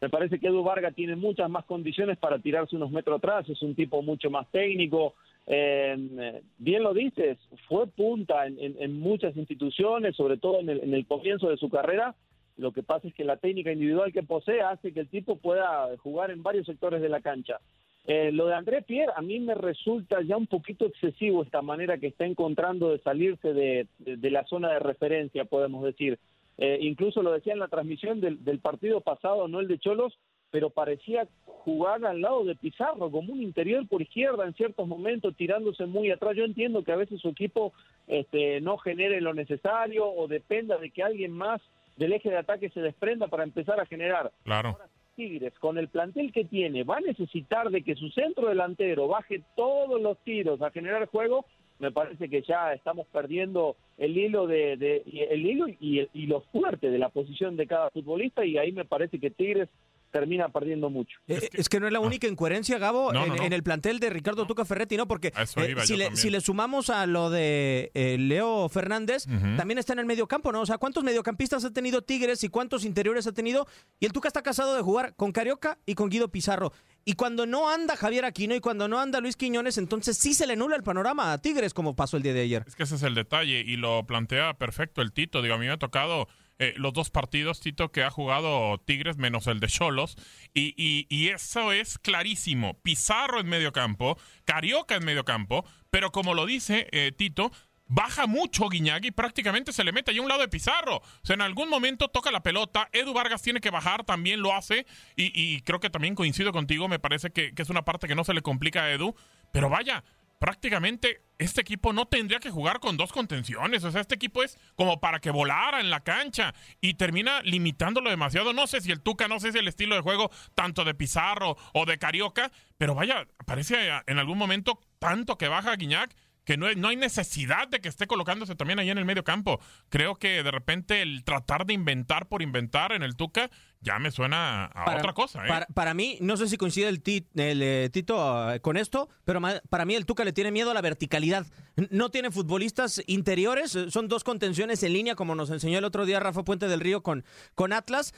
Me 0.00 0.08
parece 0.08 0.38
que 0.40 0.48
Edu 0.48 0.62
Vargas 0.64 0.94
tiene 0.94 1.14
muchas 1.16 1.48
más 1.48 1.64
condiciones 1.64 2.18
para 2.18 2.38
tirarse 2.40 2.74
unos 2.76 2.90
metros 2.90 3.18
atrás, 3.18 3.48
es 3.48 3.62
un 3.62 3.74
tipo 3.76 4.02
mucho 4.02 4.30
más 4.30 4.48
técnico. 4.50 5.14
Eh, 5.46 6.40
bien 6.58 6.82
lo 6.82 6.94
dices, 6.94 7.38
fue 7.68 7.86
punta 7.86 8.46
en, 8.46 8.58
en- 8.58 8.76
en 8.80 8.98
muchas 8.98 9.36
instituciones, 9.36 10.16
sobre 10.16 10.36
todo 10.38 10.60
en 10.60 10.68
el, 10.70 10.80
en 10.80 10.94
el 10.94 11.06
comienzo 11.06 11.48
de 11.48 11.56
su 11.56 11.68
carrera. 11.68 12.14
Lo 12.56 12.72
que 12.72 12.82
pasa 12.82 13.08
es 13.08 13.14
que 13.14 13.24
la 13.24 13.36
técnica 13.38 13.72
individual 13.72 14.12
que 14.12 14.22
posee 14.22 14.60
hace 14.60 14.92
que 14.92 15.00
el 15.00 15.08
tipo 15.08 15.36
pueda 15.36 15.88
jugar 15.98 16.30
en 16.30 16.42
varios 16.42 16.66
sectores 16.66 17.00
de 17.00 17.08
la 17.08 17.20
cancha. 17.20 17.58
Eh, 18.06 18.32
lo 18.32 18.46
de 18.46 18.54
André 18.54 18.82
Pierre 18.82 19.12
a 19.14 19.22
mí 19.22 19.38
me 19.38 19.54
resulta 19.54 20.20
ya 20.22 20.36
un 20.36 20.48
poquito 20.48 20.86
excesivo 20.86 21.42
esta 21.42 21.62
manera 21.62 21.98
que 21.98 22.08
está 22.08 22.24
encontrando 22.26 22.90
de 22.90 22.98
salirse 22.98 23.52
de, 23.52 23.86
de- 24.00 24.16
de 24.16 24.30
la 24.30 24.44
zona 24.46 24.70
de 24.72 24.80
referencia, 24.80 25.44
podemos 25.44 25.84
decir. 25.84 26.18
Eh, 26.58 26.78
incluso 26.82 27.22
lo 27.22 27.32
decía 27.32 27.52
en 27.52 27.60
la 27.60 27.68
transmisión 27.68 28.20
del, 28.20 28.44
del 28.44 28.58
partido 28.58 29.00
pasado, 29.00 29.46
no 29.48 29.60
el 29.60 29.68
de 29.68 29.78
Cholos, 29.78 30.18
pero 30.50 30.68
parecía 30.68 31.26
jugar 31.46 32.04
al 32.04 32.20
lado 32.20 32.44
de 32.44 32.54
Pizarro, 32.56 33.10
como 33.10 33.32
un 33.32 33.40
interior 33.40 33.86
por 33.88 34.02
izquierda 34.02 34.44
en 34.46 34.52
ciertos 34.54 34.86
momentos, 34.86 35.34
tirándose 35.36 35.86
muy 35.86 36.10
atrás. 36.10 36.36
Yo 36.36 36.44
entiendo 36.44 36.82
que 36.82 36.92
a 36.92 36.96
veces 36.96 37.20
su 37.20 37.28
equipo 37.28 37.72
este, 38.06 38.60
no 38.60 38.76
genere 38.78 39.20
lo 39.20 39.32
necesario 39.32 40.04
o 40.06 40.26
dependa 40.28 40.76
de 40.76 40.90
que 40.90 41.02
alguien 41.02 41.30
más 41.32 41.62
del 41.96 42.12
eje 42.12 42.28
de 42.30 42.36
ataque 42.36 42.68
se 42.70 42.80
desprenda 42.80 43.28
para 43.28 43.44
empezar 43.44 43.80
a 43.80 43.86
generar. 43.86 44.30
Claro. 44.44 44.76
Tigres, 45.16 45.52
con 45.58 45.78
el 45.78 45.88
plantel 45.88 46.32
que 46.32 46.44
tiene, 46.44 46.84
va 46.84 46.96
a 46.96 47.00
necesitar 47.00 47.70
de 47.70 47.82
que 47.82 47.94
su 47.94 48.08
centro 48.10 48.48
delantero 48.48 49.08
baje 49.08 49.42
todos 49.56 50.00
los 50.00 50.18
tiros 50.24 50.60
a 50.62 50.70
generar 50.70 51.06
juego, 51.06 51.44
me 51.78 51.90
parece 51.90 52.28
que 52.28 52.42
ya 52.42 52.72
estamos 52.74 53.06
perdiendo 53.08 53.76
el 53.98 54.16
hilo 54.16 54.46
de, 54.46 54.76
de- 54.76 55.02
el 55.30 55.44
hilo 55.46 55.66
y, 55.68 56.08
y 56.12 56.26
lo 56.26 56.40
fuerte 56.42 56.90
de 56.90 56.98
la 56.98 57.08
posición 57.08 57.56
de 57.56 57.66
cada 57.66 57.90
futbolista 57.90 58.44
y 58.44 58.56
ahí 58.58 58.72
me 58.72 58.84
parece 58.84 59.18
que 59.18 59.30
Tigres 59.30 59.68
termina 60.12 60.48
perdiendo 60.50 60.90
mucho. 60.90 61.18
Eh, 61.26 61.48
es, 61.52 61.68
que, 61.68 61.80
no 61.80 61.86
es 61.86 61.92
la 61.92 61.98
única 61.98 62.28
incoherencia, 62.28 62.78
Gabo, 62.78 63.12
en, 63.12 63.52
el 63.52 63.62
plantel 63.62 63.98
de 63.98 64.10
Ricardo 64.10 64.46
Tuca 64.46 64.64
Ferretti, 64.64 64.96
¿no? 64.96 65.08
Porque 65.08 65.28
eh, 65.28 65.46
si, 65.82 65.96
le, 65.96 66.14
si, 66.14 66.30
le, 66.30 66.40
sumamos 66.40 66.90
a 66.90 67.06
lo 67.06 67.30
de 67.30 67.90
eh, 67.94 68.16
Leo 68.18 68.68
Fernández, 68.68 69.26
también 69.56 69.78
está 69.78 69.94
en 69.94 69.98
el 69.98 70.06
medio 70.06 70.28
campo, 70.28 70.52
¿no? 70.52 70.60
O 70.60 70.66
sea, 70.66 70.78
¿cuántos 70.78 71.02
mediocampistas 71.02 71.64
ha 71.64 71.72
tenido 71.72 72.02
Tigres 72.02 72.44
y 72.44 72.48
cuántos 72.48 72.84
interiores 72.84 73.26
ha 73.26 73.32
tenido? 73.32 73.66
Y 73.98 74.06
el 74.06 74.12
Tuca 74.12 74.28
está 74.28 74.42
casado 74.42 74.76
de 74.76 74.82
jugar 74.82 75.14
con 75.16 75.32
Carioca 75.32 75.78
y 75.86 75.94
con 75.94 76.10
Guido 76.10 76.28
Pizarro. 76.28 76.72
Y 77.04 77.14
cuando 77.14 77.46
no 77.46 77.68
anda 77.68 77.96
Javier 77.96 78.24
Aquino 78.24 78.54
y 78.54 78.60
cuando 78.60 78.86
no 78.86 79.00
anda 79.00 79.20
Luis 79.20 79.36
Quiñones, 79.36 79.78
entonces 79.78 80.16
sí 80.18 80.34
se 80.34 80.46
le 80.46 80.54
nula 80.54 80.76
el 80.76 80.84
panorama 80.84 81.32
a 81.32 81.38
Tigres, 81.38 81.74
como 81.74 81.96
pasó 81.96 82.16
el 82.16 82.22
día 82.22 82.34
de 82.34 82.42
ayer. 82.42 82.64
Es 82.66 82.76
que 82.76 82.84
ese 82.84 82.94
es 82.94 83.02
el 83.02 83.14
detalle 83.14 83.60
y 83.66 83.76
lo 83.76 84.06
plantea 84.06 84.54
perfecto 84.54 85.02
el 85.02 85.12
Tito. 85.12 85.42
Digo, 85.42 85.54
a 85.54 85.58
mí 85.58 85.66
me 85.66 85.72
ha 85.72 85.78
tocado 85.78 86.28
eh, 86.62 86.74
los 86.76 86.92
dos 86.92 87.10
partidos, 87.10 87.58
Tito, 87.58 87.90
que 87.90 88.04
ha 88.04 88.10
jugado 88.10 88.78
Tigres 88.78 89.16
menos 89.16 89.48
el 89.48 89.58
de 89.58 89.66
Cholos. 89.66 90.16
Y, 90.54 90.74
y, 91.08 91.28
eso 91.30 91.72
es 91.72 91.98
clarísimo. 91.98 92.80
Pizarro 92.82 93.40
en 93.40 93.48
medio 93.48 93.72
campo, 93.72 94.16
Carioca 94.44 94.94
en 94.94 95.04
medio 95.04 95.24
campo, 95.24 95.64
pero 95.90 96.12
como 96.12 96.34
lo 96.34 96.46
dice 96.46 96.86
eh, 96.92 97.10
Tito, 97.10 97.50
baja 97.88 98.28
mucho 98.28 98.68
Guiñagui, 98.68 99.10
prácticamente 99.10 99.72
se 99.72 99.82
le 99.82 99.90
mete 99.90 100.12
ahí 100.12 100.18
a 100.18 100.22
un 100.22 100.28
lado 100.28 100.42
de 100.42 100.46
Pizarro. 100.46 100.98
O 100.98 101.20
sea, 101.24 101.34
en 101.34 101.42
algún 101.42 101.68
momento 101.68 102.06
toca 102.06 102.30
la 102.30 102.44
pelota, 102.44 102.88
Edu 102.92 103.12
Vargas 103.12 103.42
tiene 103.42 103.60
que 103.60 103.70
bajar, 103.70 104.04
también 104.04 104.40
lo 104.40 104.54
hace, 104.54 104.86
y, 105.16 105.62
creo 105.62 105.80
que 105.80 105.90
también 105.90 106.14
coincido 106.14 106.52
contigo, 106.52 106.86
me 106.86 107.00
parece 107.00 107.30
que, 107.30 107.54
que, 107.54 107.62
es 107.62 107.70
una 107.70 107.84
parte 107.84 108.06
que 108.06 108.14
no 108.14 108.22
se 108.22 108.34
le 108.34 108.42
complica 108.42 108.84
a 108.84 108.92
Edu, 108.92 109.16
pero 109.52 109.68
vaya, 109.68 110.04
prácticamente 110.38 111.22
este 111.42 111.60
equipo 111.60 111.92
no 111.92 112.06
tendría 112.06 112.40
que 112.40 112.50
jugar 112.50 112.80
con 112.80 112.96
dos 112.96 113.12
contenciones. 113.12 113.84
O 113.84 113.90
sea, 113.90 114.00
este 114.00 114.14
equipo 114.14 114.42
es 114.42 114.58
como 114.76 115.00
para 115.00 115.20
que 115.20 115.30
volara 115.30 115.80
en 115.80 115.90
la 115.90 116.00
cancha 116.00 116.54
y 116.80 116.94
termina 116.94 117.42
limitándolo 117.42 118.10
demasiado. 118.10 118.52
No 118.52 118.66
sé 118.66 118.80
si 118.80 118.92
el 118.92 119.00
Tuca, 119.00 119.28
no 119.28 119.40
sé 119.40 119.52
si 119.52 119.58
el 119.58 119.68
estilo 119.68 119.94
de 119.94 120.02
juego 120.02 120.30
tanto 120.54 120.84
de 120.84 120.94
Pizarro 120.94 121.56
o 121.72 121.86
de 121.86 121.98
Carioca, 121.98 122.50
pero 122.78 122.94
vaya, 122.94 123.26
parece 123.46 123.90
en 124.06 124.18
algún 124.18 124.38
momento 124.38 124.80
tanto 124.98 125.36
que 125.38 125.48
baja 125.48 125.76
Guiñac 125.76 126.14
que 126.44 126.56
no 126.56 126.72
no 126.74 126.88
hay 126.88 126.96
necesidad 126.96 127.68
de 127.68 127.80
que 127.80 127.88
esté 127.88 128.06
colocándose 128.06 128.56
también 128.56 128.78
ahí 128.78 128.90
en 128.90 128.98
el 128.98 129.04
medio 129.04 129.24
campo. 129.24 129.60
Creo 129.88 130.16
que 130.16 130.42
de 130.42 130.50
repente 130.50 131.02
el 131.02 131.24
tratar 131.24 131.66
de 131.66 131.74
inventar 131.74 132.28
por 132.28 132.42
inventar 132.42 132.92
en 132.92 133.02
el 133.02 133.16
Tuca 133.16 133.50
ya 133.82 133.98
me 133.98 134.10
suena 134.10 134.66
a 134.66 134.96
otra 134.96 135.12
cosa. 135.12 135.44
¿eh? 135.44 135.66
Para, 135.74 135.92
mí, 135.92 136.16
no 136.20 136.36
sé 136.36 136.48
si 136.48 136.56
coincide 136.56 136.88
el, 136.88 137.02
el 137.34 137.62
eh, 137.62 137.90
Tito 137.92 138.52
eh, 138.52 138.60
con 138.60 138.76
esto, 138.76 139.08
pero 139.24 139.40
para 139.68 139.84
mí 139.84 139.94
el 139.94 140.06
Tuca 140.06 140.24
le 140.24 140.32
tiene 140.32 140.52
miedo 140.52 140.70
a 140.70 140.74
la 140.74 140.80
verticalidad. 140.80 141.46
No 141.90 142.10
tiene 142.10 142.30
futbolistas 142.30 143.02
interiores, 143.06 143.76
son 143.88 144.06
dos 144.06 144.24
contenciones 144.24 144.82
en 144.82 144.92
línea, 144.92 145.14
como 145.14 145.34
nos 145.34 145.50
enseñó 145.50 145.78
el 145.78 145.84
otro 145.84 146.04
día 146.04 146.20
Rafa 146.20 146.44
Puente 146.44 146.68
del 146.68 146.80
Río 146.80 147.02
con, 147.02 147.24
con 147.54 147.72
Atlas. 147.72 148.12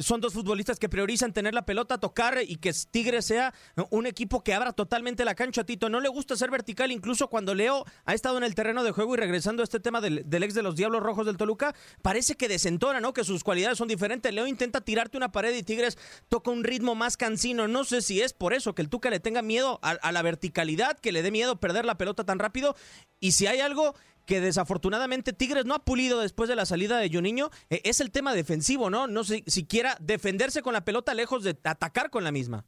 son 0.00 0.22
dos 0.22 0.32
futbolistas 0.32 0.78
que 0.78 0.88
priorizan 0.88 1.34
tener 1.34 1.52
la 1.52 1.66
pelota, 1.66 1.98
tocar 1.98 2.38
y 2.42 2.56
que 2.56 2.72
Tigre 2.90 3.20
sea 3.20 3.52
un 3.90 4.06
equipo 4.06 4.42
que 4.42 4.54
abra 4.54 4.72
totalmente 4.72 5.26
la 5.26 5.34
cancha. 5.34 5.60
A 5.60 5.64
Tito 5.64 5.90
no 5.90 6.00
le 6.00 6.08
gusta 6.08 6.34
ser 6.34 6.50
vertical, 6.50 6.90
incluso 6.92 7.28
cuando 7.28 7.54
Leo 7.54 7.84
ha 8.06 8.14
estado 8.14 8.38
en 8.38 8.44
el 8.44 8.54
terreno 8.54 8.82
de 8.82 8.90
juego 8.90 9.14
y 9.14 9.18
regresando 9.18 9.62
a 9.62 9.64
este 9.64 9.80
tema 9.80 10.00
del, 10.00 10.22
del 10.24 10.42
ex 10.42 10.54
de 10.54 10.62
los 10.62 10.74
Diablos 10.74 11.02
Rojos 11.02 11.26
del 11.26 11.36
Toluca, 11.36 11.74
parece 12.00 12.36
que 12.36 12.48
desentona, 12.48 13.00
¿no? 13.00 13.12
Que 13.12 13.22
sus 13.22 13.44
cualidades 13.44 13.76
son 13.76 13.86
diferentes. 13.86 14.32
Leo 14.32 14.46
intenta 14.46 14.80
tirar 14.80 15.03
una 15.12 15.32
pared 15.32 15.54
y 15.54 15.62
Tigres 15.62 15.98
toca 16.28 16.50
un 16.50 16.64
ritmo 16.64 16.94
más 16.94 17.16
cansino. 17.16 17.68
No 17.68 17.84
sé 17.84 18.02
si 18.02 18.20
es 18.20 18.32
por 18.32 18.54
eso 18.54 18.74
que 18.74 18.82
el 18.82 18.88
Tuca 18.88 19.10
le 19.10 19.20
tenga 19.20 19.42
miedo 19.42 19.80
a, 19.82 20.12
la 20.12 20.22
verticalidad, 20.22 20.98
que 20.98 21.12
le 21.12 21.22
dé 21.22 21.30
miedo 21.30 21.60
perder 21.60 21.84
la 21.84 21.98
pelota 21.98 22.24
tan 22.24 22.38
rápido. 22.38 22.76
Y 23.20 23.32
si 23.32 23.46
hay 23.46 23.60
algo 23.60 23.94
que 24.26 24.40
desafortunadamente 24.40 25.32
Tigres 25.32 25.66
no 25.66 25.74
ha 25.74 25.84
pulido 25.84 26.20
después 26.20 26.48
de 26.48 26.56
la 26.56 26.66
salida 26.66 26.98
de 26.98 27.10
Juninho, 27.10 27.50
eh, 27.68 27.82
es 27.84 28.00
el 28.00 28.10
tema 28.10 28.34
defensivo, 28.34 28.90
¿no? 28.90 29.06
No 29.06 29.24
sé 29.24 29.44
siquiera 29.46 29.96
defenderse 30.00 30.62
con 30.62 30.72
la 30.72 30.84
pelota 30.84 31.14
lejos 31.14 31.44
de 31.44 31.58
atacar 31.64 32.10
con 32.10 32.24
la 32.24 32.32
misma. 32.32 32.64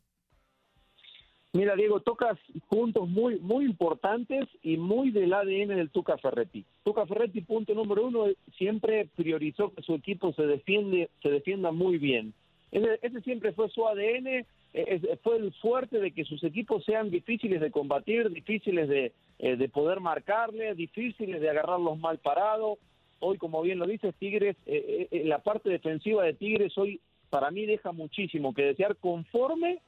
Mira, 1.56 1.74
Diego, 1.74 2.00
tocas 2.00 2.38
puntos 2.68 3.08
muy 3.08 3.38
muy 3.38 3.64
importantes 3.64 4.46
y 4.62 4.76
muy 4.76 5.10
del 5.10 5.32
ADN 5.32 5.68
del 5.68 5.88
Tuca 5.88 6.18
Ferretti. 6.18 6.66
Tuca 6.84 7.06
Ferretti, 7.06 7.40
punto 7.40 7.72
número 7.72 8.08
uno, 8.08 8.26
siempre 8.58 9.08
priorizó 9.16 9.72
que 9.72 9.80
su 9.80 9.94
equipo 9.94 10.34
se 10.34 10.42
defiende, 10.42 11.08
se 11.22 11.30
defienda 11.30 11.72
muy 11.72 11.96
bien. 11.96 12.34
Ese, 12.70 13.22
siempre 13.22 13.52
fue 13.52 13.70
su 13.70 13.88
ADN, 13.88 14.44
e, 14.74 15.18
fue 15.22 15.38
el 15.38 15.50
fuerte 15.54 15.98
de 15.98 16.10
que 16.10 16.26
sus 16.26 16.44
equipos 16.44 16.84
sean 16.84 17.08
difíciles 17.08 17.62
de 17.62 17.70
combatir, 17.70 18.28
difíciles 18.28 18.86
de, 18.86 19.12
eh, 19.38 19.56
de 19.56 19.68
poder 19.70 20.00
marcarle, 20.00 20.74
difíciles 20.74 21.40
de 21.40 21.48
agarrarlos 21.48 21.98
mal 21.98 22.18
parados. 22.18 22.78
Hoy, 23.18 23.38
como 23.38 23.62
bien 23.62 23.78
lo 23.78 23.86
dices, 23.86 24.14
Tigres, 24.16 24.58
eh, 24.66 25.08
eh, 25.10 25.22
la 25.24 25.38
parte 25.38 25.70
defensiva 25.70 26.22
de 26.22 26.34
Tigres 26.34 26.76
hoy 26.76 27.00
para 27.30 27.50
mí 27.50 27.64
deja 27.64 27.92
muchísimo 27.92 28.52
que 28.52 28.62
desear 28.62 28.96
conforme 28.96 29.80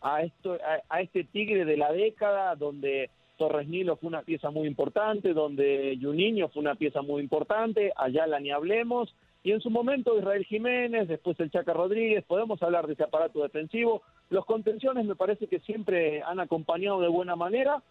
a, 0.00 0.22
esto, 0.22 0.58
a, 0.88 1.00
este 1.00 1.24
Tigre 1.24 1.64
de 1.64 1.76
la 1.76 1.92
década 1.92 2.54
donde 2.56 3.10
Torres 3.36 3.68
Nilo 3.68 3.96
fue 3.96 4.08
una 4.08 4.22
pieza 4.22 4.50
muy 4.50 4.66
importante, 4.66 5.32
donde 5.32 5.98
Juninho 6.00 6.48
fue 6.48 6.60
una 6.60 6.74
pieza 6.74 7.02
muy 7.02 7.22
importante, 7.22 7.92
allá 7.96 8.26
la 8.26 8.40
ni 8.40 8.50
hablemos, 8.50 9.14
y 9.42 9.52
en 9.52 9.60
su 9.60 9.70
momento 9.70 10.18
Israel 10.18 10.44
Jiménez, 10.44 11.08
después 11.08 11.40
el 11.40 11.50
Chaca 11.50 11.72
Rodríguez, 11.72 12.24
podemos 12.24 12.62
hablar 12.62 12.86
de 12.86 12.92
ese 12.92 13.04
aparato 13.04 13.42
defensivo. 13.42 14.02
Los 14.28 14.44
contenciones 14.44 15.06
me 15.06 15.16
parece 15.16 15.46
que 15.46 15.60
siempre 15.60 16.22
han 16.22 16.40
acompañado 16.40 17.00
de 17.00 17.08
buena 17.08 17.36
manera, 17.36 17.82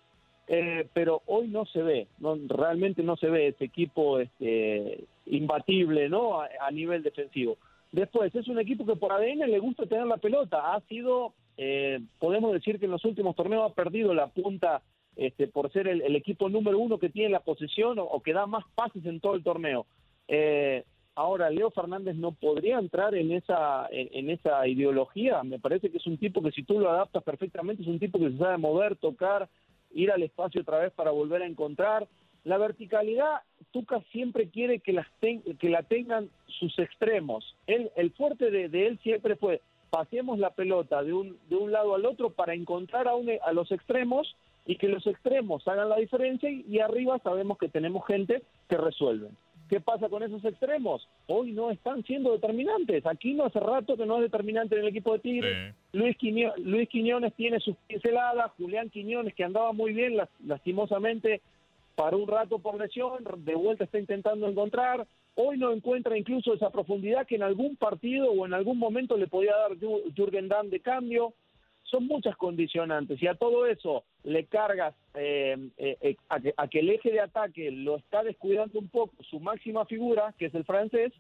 eh, 0.47 0.87
pero 0.93 1.23
hoy 1.25 1.47
no 1.47 1.65
se 1.65 1.81
ve, 1.81 2.07
no, 2.19 2.37
realmente 2.47 3.01
no 3.01 3.15
se 3.17 3.29
ve 3.29 3.47
ese 3.47 3.65
equipo 3.65 4.19
este, 4.19 5.05
imbatible 5.25 6.09
¿no? 6.09 6.39
a 6.41 6.71
nivel 6.71 7.01
defensivo. 7.01 7.57
Después, 7.91 8.33
es 8.35 8.47
un 8.47 8.59
equipo 8.59 8.85
que 8.85 8.95
por 8.95 9.11
ADN 9.11 9.49
le 9.49 9.59
gusta 9.59 9.85
tener 9.85 10.05
la 10.05 10.17
pelota. 10.17 10.73
Ha 10.73 10.81
sido, 10.81 11.33
eh, 11.61 11.99
podemos 12.19 12.53
decir 12.53 12.79
que 12.79 12.85
en 12.85 12.91
los 12.91 13.03
últimos 13.03 13.35
torneos 13.35 13.69
ha 13.69 13.75
perdido 13.75 14.13
la 14.13 14.27
punta 14.27 14.81
este, 15.17 15.45
por 15.49 15.69
ser 15.73 15.89
el, 15.89 16.15
equipo 16.15 16.47
número 16.47 16.79
uno 16.79 16.99
que 16.99 17.09
tiene 17.09 17.31
la 17.31 17.41
posesión 17.41 17.99
o, 17.99 18.21
que 18.21 18.31
da 18.31 18.45
más 18.45 18.63
pases 18.75 19.05
en 19.05 19.19
todo 19.19 19.35
el 19.35 19.43
torneo. 19.43 19.85
Eh, 20.29 20.85
ahora, 21.15 21.49
Leo 21.49 21.69
Fernández 21.71 22.15
no 22.15 22.31
podría 22.31 22.79
entrar 22.79 23.13
en 23.13 23.33
esa, 23.33 23.89
en, 23.91 24.29
esa 24.29 24.65
ideología. 24.69 25.43
Me 25.43 25.59
parece 25.59 25.91
que 25.91 25.97
es 25.97 26.07
un 26.07 26.17
tipo 26.17 26.41
que 26.41 26.51
si 26.51 26.63
tú 26.63 26.79
lo 26.79 26.89
adaptas 26.89 27.23
perfectamente, 27.23 27.81
es 27.81 27.89
un 27.89 27.99
tipo 27.99 28.19
que 28.19 28.31
se 28.31 28.37
sabe 28.37 28.57
mover, 28.57 28.95
tocar, 28.95 29.49
ir 29.91 30.11
al 30.11 30.23
espacio 30.23 30.61
otra 30.61 30.79
vez 30.79 30.93
para 30.93 31.11
volver 31.11 31.41
a 31.41 31.47
encontrar. 31.47 32.07
La 32.45 32.57
verticalidad, 32.57 33.41
Tuca 33.71 34.01
siempre 34.13 34.47
quiere 34.47 34.79
que, 34.79 34.93
las 34.93 35.07
que 35.19 35.69
la 35.69 35.83
tengan 35.83 36.29
sus 36.47 36.79
extremos. 36.79 37.57
Él, 37.67 37.91
el 37.97 38.11
fuerte 38.11 38.49
de, 38.49 38.87
él 38.87 38.97
siempre 39.03 39.35
fue, 39.35 39.61
pasemos 39.89 40.39
la 40.39 40.51
pelota 40.51 41.03
de 41.03 41.13
un, 41.13 41.37
de 41.49 41.55
un 41.55 41.71
lado 41.71 41.95
al 41.95 42.05
otro 42.05 42.29
para 42.29 42.53
encontrar 42.53 43.07
a, 43.07 43.13
a 43.43 43.53
los 43.53 43.71
extremos 43.71 44.35
y 44.65 44.75
que 44.75 44.87
los 44.87 45.05
extremos 45.07 45.67
hagan 45.67 45.89
la 45.89 45.97
diferencia 45.97 46.49
y, 46.49 46.79
arriba 46.79 47.17
sabemos 47.23 47.57
que 47.57 47.69
tenemos 47.69 48.05
gente 48.05 48.43
que 48.67 48.77
resuelve. 48.77 49.29
¿Qué 49.67 49.79
pasa 49.79 50.09
con 50.09 50.23
esos 50.23 50.43
extremos? 50.45 51.07
Hoy 51.27 51.51
no 51.51 51.69
están 51.69 52.03
siendo 52.03 52.31
determinantes. 52.31 53.05
Aquí 53.05 53.33
no 53.33 53.45
hace 53.45 53.59
rato 53.59 53.97
que 53.97 54.05
no 54.05 54.17
es 54.17 54.23
determinante 54.23 54.75
en 54.75 54.81
el 54.81 54.87
equipo 54.87 55.13
de 55.13 55.19
Tigre. 55.19 55.73
Luis, 55.93 56.17
Luis 56.57 56.89
Quiñones 56.89 57.33
tiene 57.33 57.59
sus 57.59 57.75
pinceladas, 57.87 58.51
Julián 58.57 58.89
Quiñones 58.89 59.33
que 59.35 59.43
andaba 59.43 59.71
muy 59.73 59.93
bien, 59.93 60.17
lastimosamente 60.45 61.41
para 61.95 62.15
un 62.15 62.27
rato 62.27 62.59
por 62.59 62.79
lesión, 62.79 63.23
de 63.39 63.55
vuelta 63.55 63.83
está 63.83 63.99
intentando 63.99 64.47
encontrar, 64.47 65.05
hoy 65.41 65.57
no 65.57 65.71
encuentra 65.71 66.17
incluso 66.17 66.53
esa 66.53 66.69
profundidad 66.69 67.25
que 67.25 67.35
en 67.35 67.43
algún 67.43 67.77
partido 67.77 68.29
o 68.29 68.45
en 68.45 68.53
algún 68.53 68.77
momento 68.77 69.15
le 69.15 69.27
podía 69.27 69.55
dar 69.55 69.77
Jürgen 70.13 70.49
Damm 70.49 70.69
de 70.69 70.81
cambio. 70.81 71.33
Son 71.83 72.05
muchas 72.05 72.35
condicionantes 72.35 73.23
y 73.23 73.25
a 73.25 73.35
todo 73.35 73.65
eso 73.65 74.03
le 74.23 74.45
cargas 74.45 74.93
eh, 75.15 75.57
eh, 75.77 76.17
a, 76.27 76.39
que, 76.39 76.53
a, 76.55 76.67
que, 76.67 76.79
el 76.81 76.89
eje 76.89 77.11
de 77.11 77.21
ataque 77.21 77.71
lo 77.71 77.95
está 77.95 78.21
descuidando 78.21 78.77
un 78.77 78.89
poco 78.89 79.13
su 79.23 79.39
máxima 79.39 79.85
figura, 79.85 80.35
que 80.37 80.47
es 80.47 80.53
el 80.53 80.65
francés, 80.65 81.13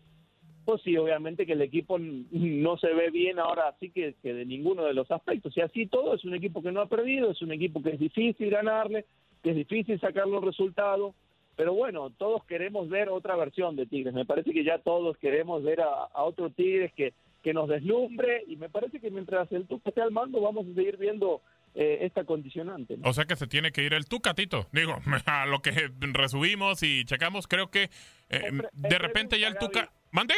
pues 0.65 0.81
sí, 0.83 0.95
obviamente 0.97 1.45
que 1.45 1.53
el 1.53 1.61
equipo 1.61 1.97
no 1.97 2.77
se 2.77 2.93
ve 2.93 3.09
bien 3.09 3.39
ahora 3.39 3.69
así 3.69 3.89
que, 3.89 4.15
que 4.21 4.33
de 4.33 4.45
ninguno 4.45 4.83
de 4.83 4.93
los 4.93 5.09
aspectos. 5.09 5.55
Y 5.55 5.61
así 5.61 5.87
todo 5.87 6.13
es 6.13 6.25
un 6.25 6.35
equipo 6.35 6.61
que 6.61 6.73
no 6.73 6.81
ha 6.81 6.87
perdido, 6.87 7.31
es 7.31 7.41
un 7.41 7.53
equipo 7.53 7.81
que 7.81 7.91
es 7.91 7.99
difícil 7.99 8.49
ganarle, 8.49 9.05
que 9.41 9.51
es 9.51 9.55
difícil 9.55 9.99
sacar 9.99 10.27
los 10.27 10.43
resultados, 10.43 11.15
pero 11.59 11.73
bueno, 11.73 12.09
todos 12.11 12.45
queremos 12.45 12.87
ver 12.87 13.09
otra 13.09 13.35
versión 13.35 13.75
de 13.75 13.85
Tigres. 13.85 14.13
Me 14.13 14.23
parece 14.23 14.53
que 14.53 14.63
ya 14.63 14.79
todos 14.79 15.17
queremos 15.17 15.61
ver 15.61 15.81
a, 15.81 16.23
otro 16.23 16.51
Tigres 16.51 16.93
que, 16.93 17.13
que 17.43 17.53
nos 17.53 17.67
deslumbre 17.67 18.45
y 18.47 18.55
me 18.55 18.69
parece 18.69 19.01
que 19.01 19.11
mientras 19.11 19.51
el 19.51 19.67
Tuca 19.67 19.89
esté 19.89 20.01
al 20.01 20.11
mando 20.11 20.39
vamos 20.39 20.65
a 20.65 20.73
seguir 20.73 20.95
viendo 20.95 21.41
eh, 21.75 21.97
esta 22.03 22.23
condicionante. 22.23 22.97
O 23.03 23.11
sea 23.11 23.25
que 23.25 23.35
se 23.35 23.45
tiene 23.45 23.73
que 23.73 23.83
ir 23.83 23.93
el 23.93 24.05
Tuca, 24.05 24.33
Tito. 24.35 24.67
Digo, 24.71 24.99
a 25.25 25.45
lo 25.47 25.61
que 25.61 25.91
resumimos 25.99 26.81
y 26.81 27.03
checamos, 27.03 27.45
creo 27.45 27.69
que 27.69 27.89
eh, 28.29 28.51
de 28.71 28.97
repente 28.97 29.37
ya 29.37 29.49
el 29.49 29.57
Tuca... 29.57 29.91
¿Mande? 30.11 30.35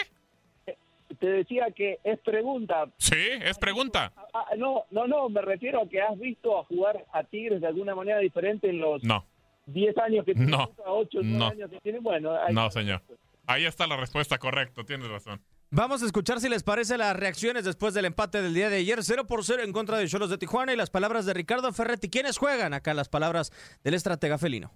Eh, 0.66 0.76
te 1.20 1.28
decía 1.28 1.68
que 1.70 2.00
es 2.04 2.20
pregunta. 2.22 2.88
Sí, 2.98 3.28
es 3.44 3.60
pregunta. 3.60 4.12
Ah, 4.16 4.26
ah, 4.34 4.56
no, 4.58 4.86
no, 4.90 5.06
no, 5.06 5.30
me 5.30 5.44
refiero 5.44 5.84
a 5.84 5.88
que 5.88 6.02
has 6.02 6.18
visto 6.18 6.58
a 6.58 6.64
jugar 6.64 7.06
a 7.14 7.24
Tigres 7.26 7.62
de 7.62 7.68
alguna 7.68 7.94
manera 7.94 8.18
diferente 8.18 8.72
en 8.72 8.80
los 8.80 9.04
no. 9.04 9.24
10 9.72 9.98
años 9.98 10.26
que 10.26 10.34
tiene, 10.34 10.52
no. 10.52 10.72
8 10.86 11.20
no. 11.24 11.48
años 11.48 11.70
que 11.70 11.80
tiene. 11.82 12.00
Bueno, 12.00 12.32
no, 12.52 12.72
señor. 12.72 13.02
Ahí 13.48 13.66
está 13.66 13.88
la 13.88 13.98
respuesta, 13.98 14.38
correcto, 14.38 14.86
tienes 14.86 15.10
razón. 15.10 15.42
Vamos 15.74 16.04
a 16.04 16.06
escuchar 16.06 16.42
si 16.42 16.50
les 16.50 16.64
parece 16.64 16.98
las 16.98 17.16
reacciones 17.16 17.64
después 17.64 17.94
del 17.94 18.04
empate 18.06 18.42
del 18.42 18.54
día 18.54 18.70
de 18.70 18.78
ayer, 18.78 19.04
0 19.04 19.26
por 19.26 19.46
0 19.46 19.64
en 19.64 19.72
contra 19.72 19.98
de 19.98 20.08
Cholos 20.08 20.30
de 20.30 20.38
Tijuana 20.38 20.74
y 20.74 20.76
las 20.76 20.90
palabras 20.90 21.26
de 21.26 21.34
Ricardo 21.34 21.72
Ferretti. 21.72 22.10
¿Quiénes 22.10 22.38
juegan 22.38 22.74
acá 22.74 22.94
las 22.94 23.08
palabras 23.08 23.54
del 23.84 23.94
estratega 23.94 24.38
felino? 24.38 24.74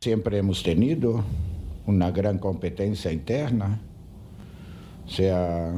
Siempre 0.00 0.38
hemos 0.38 0.64
tenido 0.64 1.24
una 1.86 2.10
gran 2.10 2.38
competencia 2.38 3.12
interna, 3.12 3.80
sea 5.06 5.72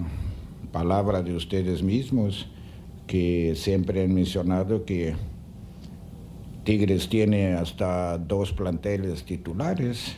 palabra 0.72 1.22
de 1.22 1.34
ustedes 1.34 1.82
mismos, 1.82 2.48
que 3.06 3.54
siempre 3.56 4.02
han 4.04 4.14
mencionado 4.14 4.84
que 4.84 5.14
Tigres 6.66 7.08
tiene 7.08 7.52
hasta 7.52 8.18
dos 8.18 8.52
planteles 8.52 9.24
titulares. 9.24 10.16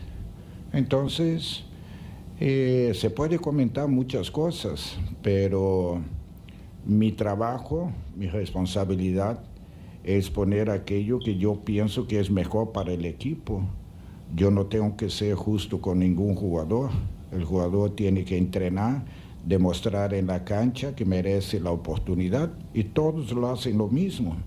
Entonces, 0.73 1.65
eh, 2.41 2.93
se 2.95 3.11
puede 3.11 3.39
comentar 3.39 3.87
muchas 3.87 4.31
cosas, 4.31 4.97
pero 5.21 6.01
mi 6.87 7.13
trabajo, 7.13 7.93
mi 8.17 8.29
responsabilidad 8.29 9.45
es 10.05 10.31
poner 10.31 10.71
aquello 10.71 11.19
que 11.19 11.37
yo 11.37 11.57
pienso 11.67 12.07
que 12.07 12.19
es 12.19 12.31
mejor 12.31 12.73
para 12.73 12.95
el 12.95 13.05
equipo. 13.05 13.61
Yo 14.35 14.51
no 14.51 14.65
tengo 14.65 14.97
que 14.97 15.11
ser 15.11 15.35
justo 15.35 15.83
con 15.83 15.99
ningún 15.99 16.35
jugador. 16.35 16.89
El 17.31 17.45
jugador 17.45 17.95
tiene 17.95 18.25
que 18.25 18.39
entrenar, 18.39 19.05
demostrar 19.45 20.15
en 20.15 20.29
la 20.29 20.47
cancha 20.47 20.97
que 20.97 21.05
merece 21.05 21.61
la 21.61 21.73
oportunidad 21.73 22.51
y 22.73 22.85
todos 22.85 23.33
lo 23.33 23.51
hacen 23.51 23.77
lo 23.77 23.89
mismo. 23.89 24.39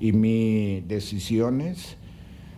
Y 0.00 0.12
mis 0.12 0.86
decisiones 0.86 1.96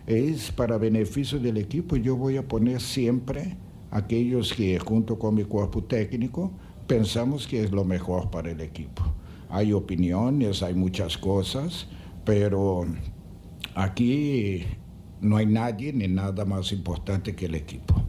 es 0.07 0.51
para 0.51 0.77
beneficio 0.77 1.39
del 1.39 1.57
equipo. 1.57 1.95
Yo 1.95 2.15
voy 2.15 2.37
a 2.37 2.47
poner 2.47 2.81
siempre 2.81 3.55
aquellos 3.91 4.53
que 4.53 4.79
junto 4.79 5.19
con 5.19 5.35
mi 5.35 5.43
cuerpo 5.43 5.83
técnico 5.83 6.51
pensamos 6.87 7.47
que 7.47 7.63
es 7.63 7.71
lo 7.71 7.85
mejor 7.85 8.29
para 8.31 8.51
el 8.51 8.61
equipo. 8.61 9.03
Hay 9.49 9.73
opiniones, 9.73 10.63
hay 10.63 10.73
muchas 10.73 11.17
cosas, 11.17 11.87
pero 12.25 12.85
aquí 13.75 14.63
no 15.21 15.37
hay 15.37 15.45
nadie 15.45 15.93
ni 15.93 16.07
nada 16.07 16.45
más 16.45 16.71
importante 16.71 17.35
que 17.35 17.45
el 17.45 17.55
equipo. 17.55 18.08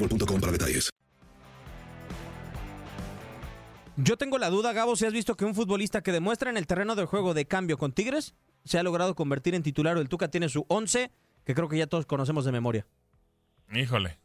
boostmobile.com 0.00 0.40
para 0.40 0.52
detalles. 0.52 0.90
Yo 3.96 4.16
tengo 4.16 4.38
la 4.38 4.48
duda, 4.48 4.72
Gabo, 4.72 4.96
si 4.96 5.04
has 5.04 5.12
visto 5.12 5.36
que 5.36 5.44
un 5.44 5.54
futbolista 5.54 6.02
que 6.02 6.10
demuestra 6.10 6.48
en 6.48 6.56
el 6.56 6.66
terreno 6.66 6.94
del 6.96 7.06
juego 7.06 7.34
de 7.34 7.44
cambio 7.44 7.76
con 7.76 7.92
Tigres 7.92 8.34
se 8.64 8.78
ha 8.78 8.82
logrado 8.82 9.14
convertir 9.14 9.54
en 9.54 9.62
titular 9.62 9.96
o 9.96 10.00
el 10.00 10.08
Tuca 10.08 10.28
tiene 10.28 10.48
su 10.48 10.64
11, 10.68 11.10
que 11.44 11.54
creo 11.54 11.68
que 11.68 11.76
ya 11.76 11.86
todos 11.86 12.06
conocemos 12.06 12.44
de 12.46 12.52
memoria. 12.52 12.86
Híjole, 13.72 14.18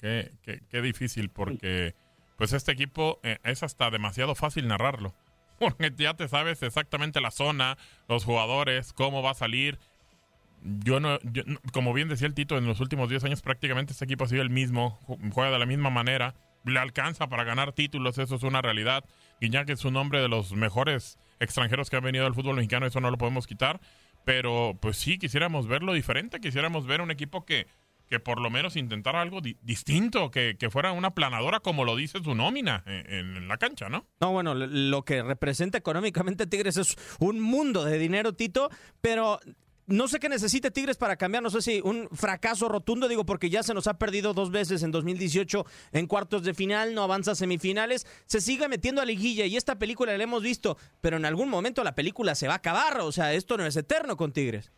qué, 0.00 0.32
qué, 0.42 0.82
difícil 0.82 1.30
porque 1.30 1.94
pues 2.36 2.52
este 2.52 2.72
equipo 2.72 3.18
eh, 3.22 3.38
es 3.44 3.62
hasta 3.62 3.90
demasiado 3.90 4.34
fácil 4.34 4.68
narrarlo. 4.68 5.14
Porque 5.58 5.92
ya 5.96 6.14
te 6.14 6.28
sabes 6.28 6.62
exactamente 6.62 7.20
la 7.20 7.32
zona, 7.32 7.76
los 8.06 8.24
jugadores, 8.24 8.92
cómo 8.92 9.22
va 9.22 9.32
a 9.32 9.34
salir 9.34 9.80
yo 10.62 11.00
no, 11.00 11.18
como 11.72 11.92
bien 11.92 12.08
decía 12.08 12.26
el 12.26 12.34
Tito, 12.34 12.58
en 12.58 12.66
los 12.66 12.80
últimos 12.80 13.08
10 13.08 13.24
años 13.24 13.42
prácticamente 13.42 13.92
este 13.92 14.04
equipo 14.04 14.24
ha 14.24 14.28
sido 14.28 14.42
el 14.42 14.50
mismo, 14.50 14.98
juega 15.32 15.50
de 15.50 15.58
la 15.58 15.66
misma 15.66 15.90
manera, 15.90 16.34
le 16.64 16.78
alcanza 16.78 17.28
para 17.28 17.44
ganar 17.44 17.72
títulos, 17.72 18.18
eso 18.18 18.36
es 18.36 18.42
una 18.42 18.62
realidad. 18.62 19.04
Guiñac 19.40 19.68
es 19.70 19.84
un 19.84 19.96
hombre 19.96 20.20
de 20.20 20.28
los 20.28 20.52
mejores 20.52 21.18
extranjeros 21.40 21.90
que 21.90 21.96
han 21.96 22.04
venido 22.04 22.26
al 22.26 22.34
fútbol 22.34 22.56
mexicano, 22.56 22.86
eso 22.86 23.00
no 23.00 23.10
lo 23.10 23.18
podemos 23.18 23.46
quitar, 23.46 23.80
pero 24.24 24.76
pues 24.80 24.96
sí, 24.96 25.18
quisiéramos 25.18 25.68
verlo 25.68 25.92
diferente, 25.92 26.40
quisiéramos 26.40 26.86
ver 26.86 27.00
un 27.00 27.10
equipo 27.10 27.44
que, 27.44 27.66
que 28.08 28.18
por 28.18 28.40
lo 28.40 28.50
menos 28.50 28.76
intentara 28.76 29.20
algo 29.20 29.40
distinto, 29.40 30.30
que, 30.30 30.56
que, 30.58 30.70
fuera 30.70 30.92
una 30.92 31.14
planadora 31.14 31.60
como 31.60 31.84
lo 31.84 31.94
dice 31.94 32.22
su 32.22 32.34
nómina 32.34 32.82
en, 32.86 33.36
en, 33.36 33.48
la 33.48 33.58
cancha, 33.58 33.88
¿no? 33.88 34.06
No, 34.20 34.32
bueno, 34.32 34.54
lo 34.54 35.04
que 35.04 35.22
representa 35.22 35.78
económicamente 35.78 36.46
Tigres 36.46 36.76
es 36.76 36.96
un 37.20 37.40
mundo 37.40 37.84
de 37.84 37.98
dinero, 37.98 38.32
Tito, 38.32 38.70
pero 39.00 39.40
no 39.88 40.06
sé 40.06 40.20
qué 40.20 40.28
necesite 40.28 40.70
Tigres 40.70 40.98
para 40.98 41.16
cambiar, 41.16 41.42
no 41.42 41.50
sé 41.50 41.62
si 41.62 41.80
un 41.80 42.08
fracaso 42.10 42.68
rotundo, 42.68 43.08
digo, 43.08 43.24
porque 43.24 43.50
ya 43.50 43.62
se 43.62 43.74
nos 43.74 43.86
ha 43.86 43.98
perdido 43.98 44.34
dos 44.34 44.50
veces 44.50 44.82
en 44.82 44.92
2018 44.92 45.64
en 45.92 46.06
cuartos 46.06 46.44
de 46.44 46.54
final, 46.54 46.94
no 46.94 47.02
avanza 47.02 47.32
a 47.32 47.34
semifinales, 47.34 48.06
se 48.26 48.40
sigue 48.40 48.68
metiendo 48.68 49.00
a 49.00 49.06
liguilla 49.06 49.46
y 49.46 49.56
esta 49.56 49.78
película 49.78 50.16
la 50.16 50.22
hemos 50.22 50.42
visto, 50.42 50.76
pero 51.00 51.16
en 51.16 51.24
algún 51.24 51.48
momento 51.48 51.82
la 51.82 51.94
película 51.94 52.34
se 52.34 52.46
va 52.46 52.54
a 52.54 52.58
acabar, 52.58 53.00
o 53.00 53.12
sea, 53.12 53.32
esto 53.32 53.56
no 53.56 53.64
es 53.64 53.76
eterno 53.76 54.16
con 54.16 54.32
Tigres. 54.32 54.70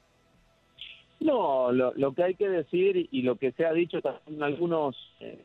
No, 1.18 1.70
lo, 1.70 2.14
que 2.14 2.22
hay 2.22 2.34
que 2.34 2.48
decir 2.48 3.08
y 3.10 3.22
lo 3.22 3.36
que 3.36 3.52
se 3.52 3.66
ha 3.66 3.72
dicho 3.74 3.98
en 4.26 4.42
algunos, 4.42 4.96
eh, 5.20 5.44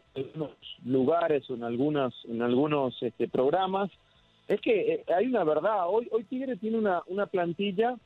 lugares 0.85 1.49
o 1.49 1.55
en 1.55 1.63
algunos, 1.63 2.13
en 2.29 2.41
algunos 2.41 2.95
este, 3.03 3.27
programas 3.27 3.91
es 4.47 4.61
que 4.61 4.93
eh, 4.93 5.05
hay 5.13 5.25
una 5.25 5.43
verdad. 5.43 5.89
Hoy, 5.89 6.07
hoy 6.11 6.23
Tigres 6.23 6.59
tiene 6.61 6.77
una, 6.77 7.01
una 7.07 7.25
plantilla 7.25 7.97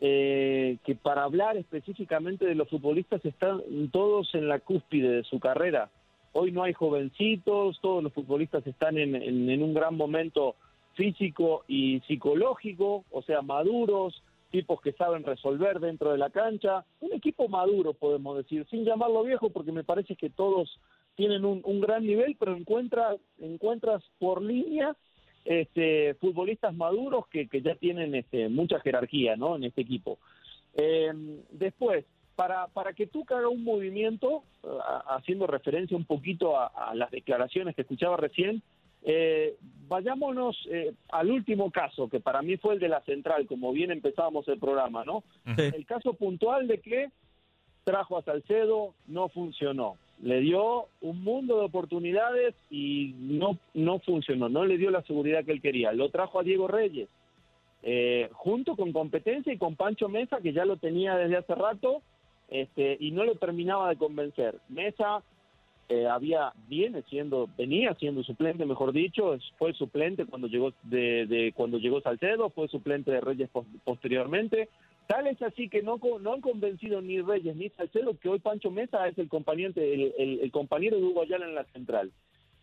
eh, 0.00 0.78
que 0.84 0.94
para 0.94 1.24
hablar 1.24 1.56
específicamente 1.56 2.44
de 2.44 2.54
los 2.54 2.68
futbolistas 2.68 3.24
están 3.24 3.62
todos 3.92 4.34
en 4.34 4.48
la 4.48 4.58
cúspide 4.58 5.08
de 5.08 5.24
su 5.24 5.38
carrera. 5.38 5.90
Hoy 6.32 6.50
no 6.50 6.64
hay 6.64 6.72
jovencitos, 6.72 7.78
todos 7.80 8.02
los 8.02 8.12
futbolistas 8.12 8.66
están 8.66 8.98
en, 8.98 9.14
en, 9.14 9.62
un 9.62 9.72
gran 9.72 9.96
momento 9.96 10.56
físico 10.94 11.64
y 11.68 12.00
psicológico, 12.08 13.04
o 13.12 13.22
sea, 13.22 13.40
maduros, 13.40 14.20
tipos 14.50 14.80
que 14.80 14.92
saben 14.92 15.22
resolver 15.22 15.78
dentro 15.78 16.10
de 16.10 16.18
la 16.18 16.30
cancha. 16.30 16.84
Un 17.00 17.12
equipo 17.12 17.48
maduro, 17.48 17.94
podemos 17.94 18.36
decir, 18.36 18.66
sin 18.68 18.84
llamarlo 18.84 19.22
viejo, 19.22 19.50
porque 19.50 19.70
me 19.72 19.84
parece 19.84 20.16
que 20.16 20.28
todos 20.28 20.80
tienen 21.14 21.44
un, 21.44 21.60
un 21.64 21.80
gran 21.80 22.04
nivel, 22.04 22.36
pero 22.38 22.56
encuentras, 22.56 23.16
encuentras 23.38 24.02
por 24.18 24.42
línea 24.42 24.96
este, 25.44 26.14
futbolistas 26.14 26.74
maduros 26.74 27.26
que, 27.28 27.48
que 27.48 27.60
ya 27.60 27.74
tienen 27.74 28.14
este, 28.14 28.48
mucha 28.48 28.80
jerarquía 28.80 29.36
¿no? 29.36 29.56
en 29.56 29.64
este 29.64 29.82
equipo. 29.82 30.18
Eh, 30.74 31.12
después, 31.50 32.04
para, 32.34 32.66
para 32.68 32.92
que 32.92 33.06
tú 33.06 33.24
haga 33.28 33.48
un 33.48 33.62
movimiento, 33.62 34.42
haciendo 35.08 35.46
referencia 35.46 35.96
un 35.96 36.04
poquito 36.04 36.58
a, 36.58 36.92
las 36.94 37.10
declaraciones 37.10 37.76
que 37.76 37.82
escuchaba 37.82 38.16
recién, 38.16 38.62
eh, 39.02 39.56
vayámonos 39.86 40.56
eh, 40.70 40.94
al 41.10 41.30
último 41.30 41.70
caso, 41.70 42.08
que 42.08 42.20
para 42.20 42.42
mí 42.42 42.56
fue 42.56 42.74
el 42.74 42.80
de 42.80 42.88
la 42.88 43.02
central, 43.02 43.46
como 43.46 43.72
bien 43.72 43.90
empezábamos 43.90 44.48
el 44.48 44.58
programa, 44.58 45.04
¿no? 45.04 45.22
El 45.56 45.84
caso 45.84 46.14
puntual 46.14 46.66
de 46.66 46.80
que 46.80 47.10
trajo 47.84 48.16
a 48.16 48.22
Salcedo, 48.22 48.94
no 49.06 49.28
funcionó 49.28 49.98
le 50.22 50.40
dio 50.40 50.86
un 51.00 51.22
mundo 51.22 51.58
de 51.58 51.64
oportunidades 51.66 52.54
y 52.70 53.14
no, 53.18 53.58
no 53.74 53.98
funcionó, 54.00 54.48
no 54.48 54.64
le 54.64 54.78
dio 54.78 54.90
la 54.90 55.02
seguridad 55.02 55.44
que 55.44 55.52
él 55.52 55.60
quería. 55.60 55.92
Lo 55.92 56.10
trajo 56.10 56.40
a 56.40 56.42
Diego 56.42 56.68
Reyes, 56.68 57.08
eh, 57.82 58.28
junto 58.32 58.76
con 58.76 58.92
competencia 58.92 59.52
y 59.52 59.58
con 59.58 59.76
Pancho 59.76 60.08
Mesa, 60.08 60.38
que 60.40 60.52
ya 60.52 60.64
lo 60.64 60.76
tenía 60.76 61.16
desde 61.16 61.36
hace 61.36 61.54
rato, 61.54 62.02
este, 62.48 62.96
y 63.00 63.10
no 63.10 63.24
lo 63.24 63.34
terminaba 63.34 63.90
de 63.90 63.96
convencer. 63.96 64.58
Mesa 64.68 65.22
eh, 65.88 66.06
había, 66.06 66.52
viene 66.68 67.02
siendo, 67.10 67.48
venía 67.58 67.94
siendo 67.94 68.22
suplente, 68.22 68.64
mejor 68.64 68.92
dicho, 68.92 69.36
fue 69.58 69.74
suplente 69.74 70.24
cuando 70.24 70.46
llegó 70.46 70.72
de, 70.84 71.26
de 71.26 71.52
cuando 71.54 71.78
llegó 71.78 72.00
Salcedo, 72.00 72.48
fue 72.50 72.68
suplente 72.68 73.10
de 73.10 73.20
Reyes 73.20 73.50
posteriormente, 73.84 74.70
Tal 75.06 75.26
es 75.26 75.40
así 75.42 75.68
que 75.68 75.82
no, 75.82 76.00
no 76.20 76.32
han 76.32 76.40
convencido 76.40 77.02
ni 77.02 77.20
Reyes 77.20 77.56
ni 77.56 77.68
Salcedo 77.70 78.18
que 78.18 78.28
hoy 78.28 78.38
Pancho 78.38 78.70
Mesa 78.70 79.06
es 79.06 79.18
el 79.18 79.28
compañero, 79.28 79.72
el, 79.76 80.50
compañero 80.50 80.96
de 80.96 81.04
Hugo 81.04 81.22
Ayala 81.22 81.46
en 81.46 81.54
la 81.54 81.64
central. 81.64 82.10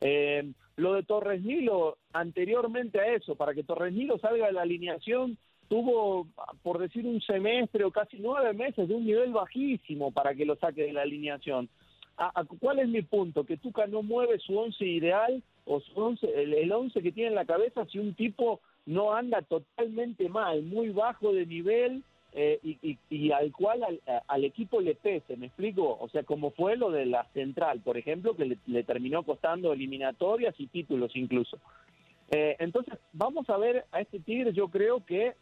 Eh, 0.02 0.52
lo 0.76 0.94
de 0.94 1.04
Torres 1.04 1.44
Nilo, 1.44 1.98
anteriormente 2.14 3.00
a 3.00 3.14
eso, 3.14 3.36
para 3.36 3.54
que 3.54 3.64
Torres 3.64 3.94
Nilo 3.94 4.18
salga 4.18 4.48
de 4.48 4.54
la 4.54 4.64
alineación, 4.64 5.38
tuvo, 5.68 6.28
por 6.64 6.80
decir, 6.80 7.06
un 7.06 7.22
semestre 7.22 7.84
o 7.84 7.92
casi 7.92 8.18
nueve 8.20 8.54
meses 8.54 8.88
de 8.88 8.96
un 8.96 9.06
nivel 9.06 9.32
bajísimo 9.32 10.12
para 10.12 10.34
que 10.34 10.46
lo 10.46 10.56
saque 10.56 10.84
de 10.84 10.94
la 10.94 11.04
alineación. 11.04 11.70
¿Cuál 12.60 12.80
es 12.80 12.90
mi 12.90 13.04
punto? 13.04 13.46
Que 13.46 13.58
Tuca 13.58 13.86
no 13.86 14.02
mueve 14.02 14.40
su 14.40 14.58
once 14.58 14.86
ideal 14.86 15.44
o 15.66 15.80
su 15.80 16.00
once, 16.00 16.28
el, 16.36 16.54
el 16.56 16.72
once 16.72 17.02
que 17.02 17.12
tiene 17.12 17.30
en 17.30 17.36
la 17.36 17.46
cabeza 17.46 17.86
si 17.86 18.00
un 18.00 18.16
tipo 18.16 18.62
no 18.86 19.14
anda 19.14 19.44
totalmente 19.44 20.28
mal, 20.28 20.64
muy 20.64 20.90
bajo 20.90 21.34
de 21.34 21.46
nivel 21.46 22.04
eh, 22.34 22.60
y, 22.64 22.78
y- 22.82 22.98
y 23.10 23.32
al 23.32 23.52
cual 23.52 24.00
al, 24.28 24.44
equipo 24.46 24.80
le 24.80 24.96
pese, 24.96 25.36
¿me 25.38 25.48
explico? 25.48 25.98
O 26.00 26.08
sea, 26.10 26.24
como 26.24 26.52
fue 26.52 26.78
lo 26.78 26.90
de 26.90 27.06
la 27.06 27.26
central, 27.34 27.82
por 27.82 27.98
ejemplo, 27.98 28.36
que 28.36 28.46
le, 28.46 28.58
le 28.68 28.84
terminó 28.84 29.24
costando 29.24 29.74
eliminatorias 29.74 30.56
y 30.60 30.68
títulos 30.68 31.16
incluso. 31.16 31.58
Eh, 32.30 32.56
entonces, 32.60 32.98
vamos 33.12 33.50
a 33.50 33.58
ver 33.58 33.86
a 33.92 34.00
este 34.00 34.20
Tigre, 34.20 34.54
yo 34.54 34.70
creo 34.70 35.06
que 35.06 35.34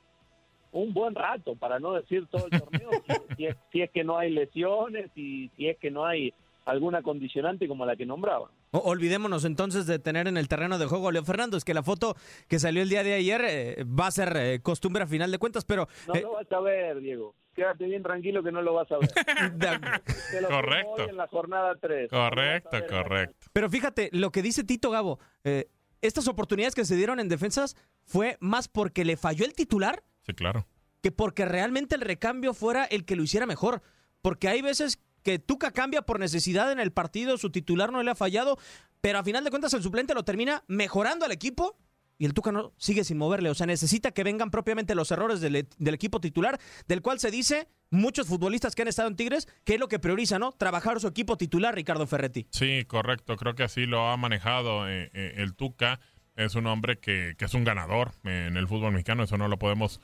un 0.72 0.94
buen 0.94 1.14
rato, 1.16 1.56
para 1.56 1.80
no 1.80 1.94
decir 1.94 2.26
todo 2.28 2.46
el 2.48 2.52
torneo, 2.52 2.90
si, 3.06 3.14
si 3.36 3.46
es, 3.46 3.56
si 3.72 3.82
es 3.82 3.92
que 3.92 4.04
no 4.04 4.18
hay 4.18 4.32
lesiones 4.32 5.12
y 5.16 5.50
si 5.56 5.68
es 5.68 5.78
que 5.78 5.92
no 5.92 6.06
hay 6.06 6.34
alguna 6.66 7.02
condicionante 7.02 7.68
como 7.68 7.86
la 7.86 7.96
que 7.96 8.06
nombraba. 8.06 8.50
Olvidémonos 8.72 9.46
entonces 9.46 9.86
de 9.88 9.98
tener 10.00 10.28
en 10.28 10.38
el 10.38 10.48
terreno 10.48 10.78
de 10.78 10.86
juego 10.86 11.10
a 11.10 11.12
Leo 11.12 11.24
Fernández, 11.24 11.64
que 11.64 11.74
la 11.74 11.82
foto 11.84 12.16
que 12.48 12.60
salió 12.60 12.82
el 12.84 12.90
día 12.90 13.04
de 13.04 13.14
ayer 13.14 13.42
eh, 13.48 13.84
va 13.84 14.08
a 14.08 14.12
ser 14.12 14.36
eh, 14.38 14.60
costumbre 14.62 15.04
a 15.04 15.08
final 15.08 15.32
de 15.32 15.38
cuentas, 15.40 15.66
pero 15.66 15.88
No 16.08 16.16
eh, 16.16 16.22
lo 16.22 16.34
vas 16.34 16.52
a 16.52 16.60
ver, 16.60 17.00
Diego. 17.00 17.36
Quédate 17.56 17.86
bien 17.86 18.04
tranquilo 18.04 18.44
que 18.44 18.52
no 18.52 18.62
lo 18.62 18.74
vas 18.76 18.90
a 18.92 18.98
ver. 19.00 19.10
Te 20.32 20.42
lo 20.42 20.48
Correcto. 20.50 20.92
hoy 21.04 21.10
en 21.10 21.18
la 21.18 21.28
jornada 21.28 21.76
3. 21.82 22.10
Correcto, 22.10 22.78
correcto. 22.88 23.48
Pero 23.52 23.70
fíjate, 23.70 24.10
lo 24.14 24.32
que 24.32 24.42
dice 24.42 24.64
Tito 24.64 24.92
Gabo, 24.92 25.20
eh, 25.44 25.68
estas 26.02 26.28
oportunidades 26.28 26.76
que 26.76 26.86
se 26.86 26.96
dieron 26.96 27.20
en 27.20 27.28
defensas 27.28 27.76
fue 28.06 28.38
más 28.40 28.68
porque 28.68 29.04
le 29.04 29.18
falló 29.18 29.46
el 29.46 29.54
titular 29.54 30.04
Sí, 30.26 30.34
claro. 30.34 30.66
que 31.02 31.12
porque 31.12 31.44
realmente 31.46 31.96
el 31.96 32.02
recambio 32.02 32.54
fuera 32.54 32.86
el 32.86 33.04
que 33.04 33.16
lo 33.16 33.24
hiciera 33.24 33.46
mejor. 33.46 33.82
Porque 34.22 34.48
hay 34.48 34.62
veces 34.62 35.00
que 35.24 35.40
Tuca 35.40 35.72
cambia 35.72 36.02
por 36.02 36.20
necesidad 36.20 36.72
en 36.72 36.80
el 36.80 36.92
partido, 36.92 37.38
su 37.38 37.52
titular 37.52 37.92
no 37.92 38.04
le 38.04 38.12
ha 38.12 38.16
fallado, 38.16 38.58
pero 39.02 39.20
a 39.20 39.24
final 39.24 39.44
de 39.44 39.50
cuentas 39.50 39.74
el 39.74 39.84
suplente 39.84 40.14
lo 40.14 40.24
termina 40.24 40.64
mejorando 40.68 41.26
al 41.26 41.32
equipo 41.32 41.78
y 42.20 42.26
el 42.26 42.34
Tuca 42.34 42.52
no 42.52 42.74
sigue 42.78 43.04
sin 43.04 43.18
moverle. 43.18 43.50
O 43.50 43.56
sea, 43.56 43.66
necesita 43.66 44.12
que 44.12 44.24
vengan 44.24 44.52
propiamente 44.52 44.94
los 44.94 45.10
errores 45.10 45.40
del, 45.40 45.56
equipo 45.56 46.20
titular, 46.20 46.60
del 46.88 47.02
cual 47.02 47.20
se 47.20 47.32
dice 47.32 47.70
muchos 47.90 48.28
futbolistas 48.28 48.76
que 48.76 48.82
han 48.84 48.90
estado 48.90 49.08
en 49.08 49.16
Tigres, 49.16 49.48
que 49.64 49.76
es 49.76 49.80
lo 49.80 49.88
que 49.88 50.00
prioriza, 50.00 50.38
¿no? 50.38 50.52
Trabajar 50.52 51.00
su 51.00 51.08
equipo 51.08 51.38
titular, 51.38 51.74
Ricardo 51.74 52.06
Ferretti. 52.06 52.46
Sí, 52.52 52.84
correcto. 52.86 53.38
Creo 53.38 53.56
que 53.56 53.64
así 53.64 53.86
lo 53.86 54.10
ha 54.10 54.18
manejado 54.18 54.88
eh, 54.90 55.10
eh, 55.14 55.36
el 55.38 55.56
Tuca. 55.56 56.02
Es 56.36 56.56
un 56.56 56.68
hombre 56.68 57.00
que, 57.00 57.36
es 57.40 57.54
un 57.54 57.64
ganador 57.64 58.12
eh, 58.26 58.48
en 58.50 58.58
el 58.58 58.68
fútbol 58.68 58.92
mexicano. 58.92 59.24
Eso 59.24 59.38
no 59.38 59.48
lo 59.48 59.58
podemos 59.58 60.00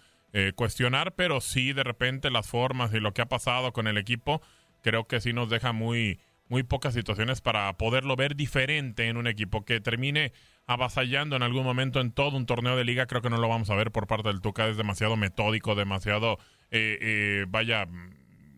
cuestionar, 0.56 1.16
pero 1.16 1.40
sí 1.40 1.72
de 1.72 1.86
repente 1.86 2.30
las 2.30 2.46
formas 2.46 2.94
y 2.94 3.00
lo 3.00 3.14
que 3.14 3.22
ha 3.22 3.26
pasado 3.26 3.72
con 3.72 3.88
el 3.88 3.98
equipo, 3.98 4.42
creo 4.86 5.08
que 5.08 5.20
sí 5.20 5.34
nos 5.34 5.50
deja 5.50 5.74
muy, 5.74 6.20
muy 6.48 6.62
pocas 6.62 6.94
situaciones 6.94 7.42
para 7.42 7.76
poderlo 7.76 8.16
ver 8.16 8.36
diferente 8.36 9.08
en 9.08 9.18
un 9.18 9.26
equipo 9.26 9.66
que 9.66 9.82
termine 9.82 10.32
avasallando 10.68 11.36
en 11.36 11.42
algún 11.42 11.64
momento 11.64 12.00
en 12.02 12.12
todo 12.12 12.38
un 12.38 12.46
torneo 12.46 12.78
de 12.78 12.84
liga. 12.84 13.08
Creo 13.08 13.24
que 13.24 13.32
no 13.32 13.38
lo 13.38 13.50
vamos 13.50 13.72
a 13.72 13.76
ver 13.76 13.92
por 13.92 14.06
parte 14.06 14.28
del 14.28 14.42
Tuca. 14.42 14.68
Es 14.68 14.78
demasiado 14.78 15.18
metódico, 15.18 15.74
demasiado, 15.74 16.38
eh, 16.70 17.00
eh, 17.02 17.46
vaya, 17.48 17.88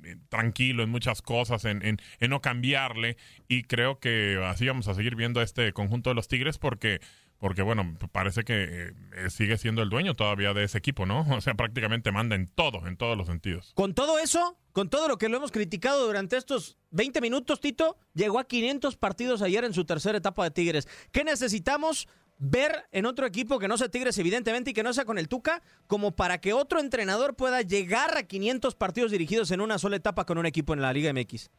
eh, 0.03 0.17
tranquilo 0.27 0.83
en 0.83 0.89
muchas 0.89 1.21
cosas, 1.21 1.63
en, 1.63 1.81
en, 1.81 1.97
en 2.19 2.29
no 2.29 2.41
cambiarle. 2.41 3.15
Y 3.47 3.63
creo 3.63 4.01
que 4.01 4.37
así 4.43 4.67
vamos 4.67 4.89
a 4.89 4.95
seguir 4.95 5.15
viendo 5.15 5.41
este 5.41 5.71
conjunto 5.71 6.09
de 6.09 6.15
los 6.15 6.27
Tigres 6.27 6.57
porque, 6.57 6.99
porque 7.39 7.61
bueno, 7.61 7.97
parece 8.11 8.43
que 8.43 8.93
eh, 9.15 9.29
sigue 9.29 9.57
siendo 9.57 9.81
el 9.81 9.89
dueño 9.89 10.15
todavía 10.15 10.53
de 10.53 10.63
ese 10.63 10.77
equipo, 10.77 11.05
¿no? 11.05 11.25
O 11.37 11.41
sea, 11.41 11.53
prácticamente 11.53 12.11
manda 12.11 12.35
en 12.35 12.47
todo, 12.47 12.87
en 12.87 12.97
todos 12.97 13.17
los 13.17 13.27
sentidos. 13.27 13.71
Con 13.75 13.93
todo 13.93 14.19
eso, 14.19 14.57
con 14.71 14.89
todo 14.89 15.07
lo 15.07 15.17
que 15.17 15.29
lo 15.29 15.37
hemos 15.37 15.51
criticado 15.51 16.05
durante 16.05 16.37
estos 16.37 16.77
20 16.91 17.21
minutos, 17.21 17.59
Tito, 17.59 17.97
llegó 18.13 18.39
a 18.39 18.47
500 18.47 18.97
partidos 18.97 19.41
ayer 19.41 19.63
en 19.63 19.73
su 19.73 19.85
tercera 19.85 20.17
etapa 20.17 20.43
de 20.43 20.51
Tigres. 20.51 20.87
¿Qué 21.11 21.23
necesitamos 21.23 22.07
ver 22.39 22.85
en 22.91 23.05
otro 23.05 23.25
equipo 23.25 23.59
que 23.59 23.67
no 23.67 23.77
sea 23.77 23.89
Tigres, 23.89 24.17
evidentemente, 24.17 24.71
y 24.71 24.73
que 24.73 24.83
no 24.83 24.93
sea 24.93 25.05
con 25.05 25.17
el 25.17 25.27
Tuca, 25.27 25.61
como 25.87 26.15
para 26.15 26.39
que 26.39 26.53
otro 26.53 26.79
entrenador 26.79 27.35
pueda 27.35 27.61
llegar 27.61 28.17
a 28.17 28.23
500 28.23 28.75
partidos 28.75 29.11
dirigidos 29.11 29.51
en 29.51 29.61
una 29.61 29.77
sola 29.77 29.95
etapa 29.95 30.25
con 30.25 30.37
un 30.37 30.45
equipo 30.45 30.73
en 30.73 30.81
la 30.81 30.93
Liga 30.93 31.11
MX? 31.13 31.49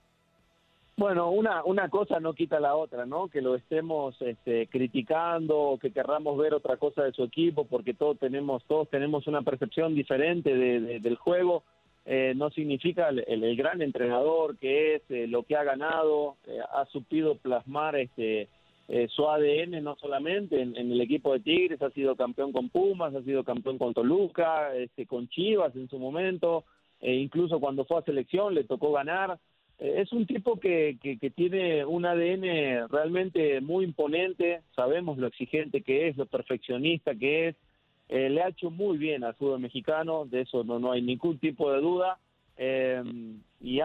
Bueno, 0.99 1.31
una, 1.31 1.63
una 1.65 1.89
cosa 1.89 2.19
no 2.19 2.35
quita 2.35 2.59
la 2.59 2.75
otra, 2.75 3.07
¿no? 3.07 3.29
Que 3.29 3.41
lo 3.41 3.55
estemos 3.55 4.21
este, 4.21 4.67
criticando 4.67 5.57
o 5.57 5.79
que 5.79 5.93
querramos 5.93 6.37
ver 6.37 6.55
otra 6.55 6.77
cosa 6.77 7.05
de 7.05 7.13
su 7.13 7.23
equipo 7.23 7.67
porque 7.67 7.95
todos 7.95 8.19
tenemos, 8.19 8.65
todos 8.65 8.89
tenemos 8.91 9.29
una 9.29 9.43
percepción 9.43 9.95
diferente 9.95 10.53
de- 10.53 10.81
de- 10.81 10.99
del 10.99 11.15
juego. 11.15 11.63
Eh, 12.05 12.33
no 12.35 12.51
significa 12.51 13.11
el 13.11 13.55
gran 13.57 13.81
entrenador 13.81 14.59
que 14.59 14.97
es, 14.97 15.03
eh, 15.11 15.29
lo 15.29 15.45
que 15.45 15.55
ha 15.55 15.63
ganado, 15.63 16.35
eh, 16.49 16.59
ha 16.73 16.85
supido 16.87 17.37
plasmar 17.37 17.95
este, 17.95 18.49
eh, 18.89 19.07
su 19.09 19.29
ADN 19.29 19.81
no 19.85 19.95
solamente 20.01 20.61
en, 20.61 20.77
en 20.77 20.91
el 20.91 21.01
equipo 21.01 21.33
de 21.33 21.41
Tigres, 21.41 21.81
ha 21.81 21.91
sido 21.91 22.17
campeón 22.17 22.51
con 22.51 22.71
Pumas, 22.71 23.15
ha 23.15 23.23
sido 23.23 23.45
campeón 23.45 23.79
con 23.79 23.95
Toluca, 23.95 24.75
este, 24.75 25.07
con 25.07 25.29
Chivas 25.29 25.77
en 25.77 25.89
su 25.89 25.99
momento, 26.01 26.65
e 27.01 27.15
incluso 27.15 27.61
cuando 27.61 27.85
fue 27.85 27.99
a 27.99 28.03
selección 28.03 28.53
le 28.53 28.65
tocó 28.65 28.91
ganar. 28.91 29.39
Es 29.79 30.13
un 30.13 30.27
tipo 30.27 30.59
que, 30.59 30.99
que, 31.01 31.19
que 31.19 31.31
tiene 31.31 31.85
un 31.85 32.05
ADN 32.05 32.89
realmente 32.89 33.61
muy 33.61 33.85
imponente, 33.85 34.63
sabemos 34.75 35.19
lo 35.19 35.29
exigente 35.29 35.83
que 35.83 36.09
es, 36.09 36.17
lo 36.17 36.27
perfeccionista 36.27 37.15
que 37.15 37.49
es, 37.49 37.57
Eh, 38.09 38.31
le 38.31 38.43
ha 38.43 38.49
hecho 38.49 38.71
muy 38.71 38.97
bien 38.97 39.23
al 39.23 39.35
fútbol 39.35 39.61
mexicano, 39.61 40.25
de 40.25 40.41
eso 40.41 40.65
no, 40.65 40.79
no 40.79 40.93
hay 40.93 41.03
ningún 41.03 41.39
tipo 41.39 41.71
de 41.71 41.81
duda. 41.81 42.19
Eh, 42.57 43.03
y 43.61 43.81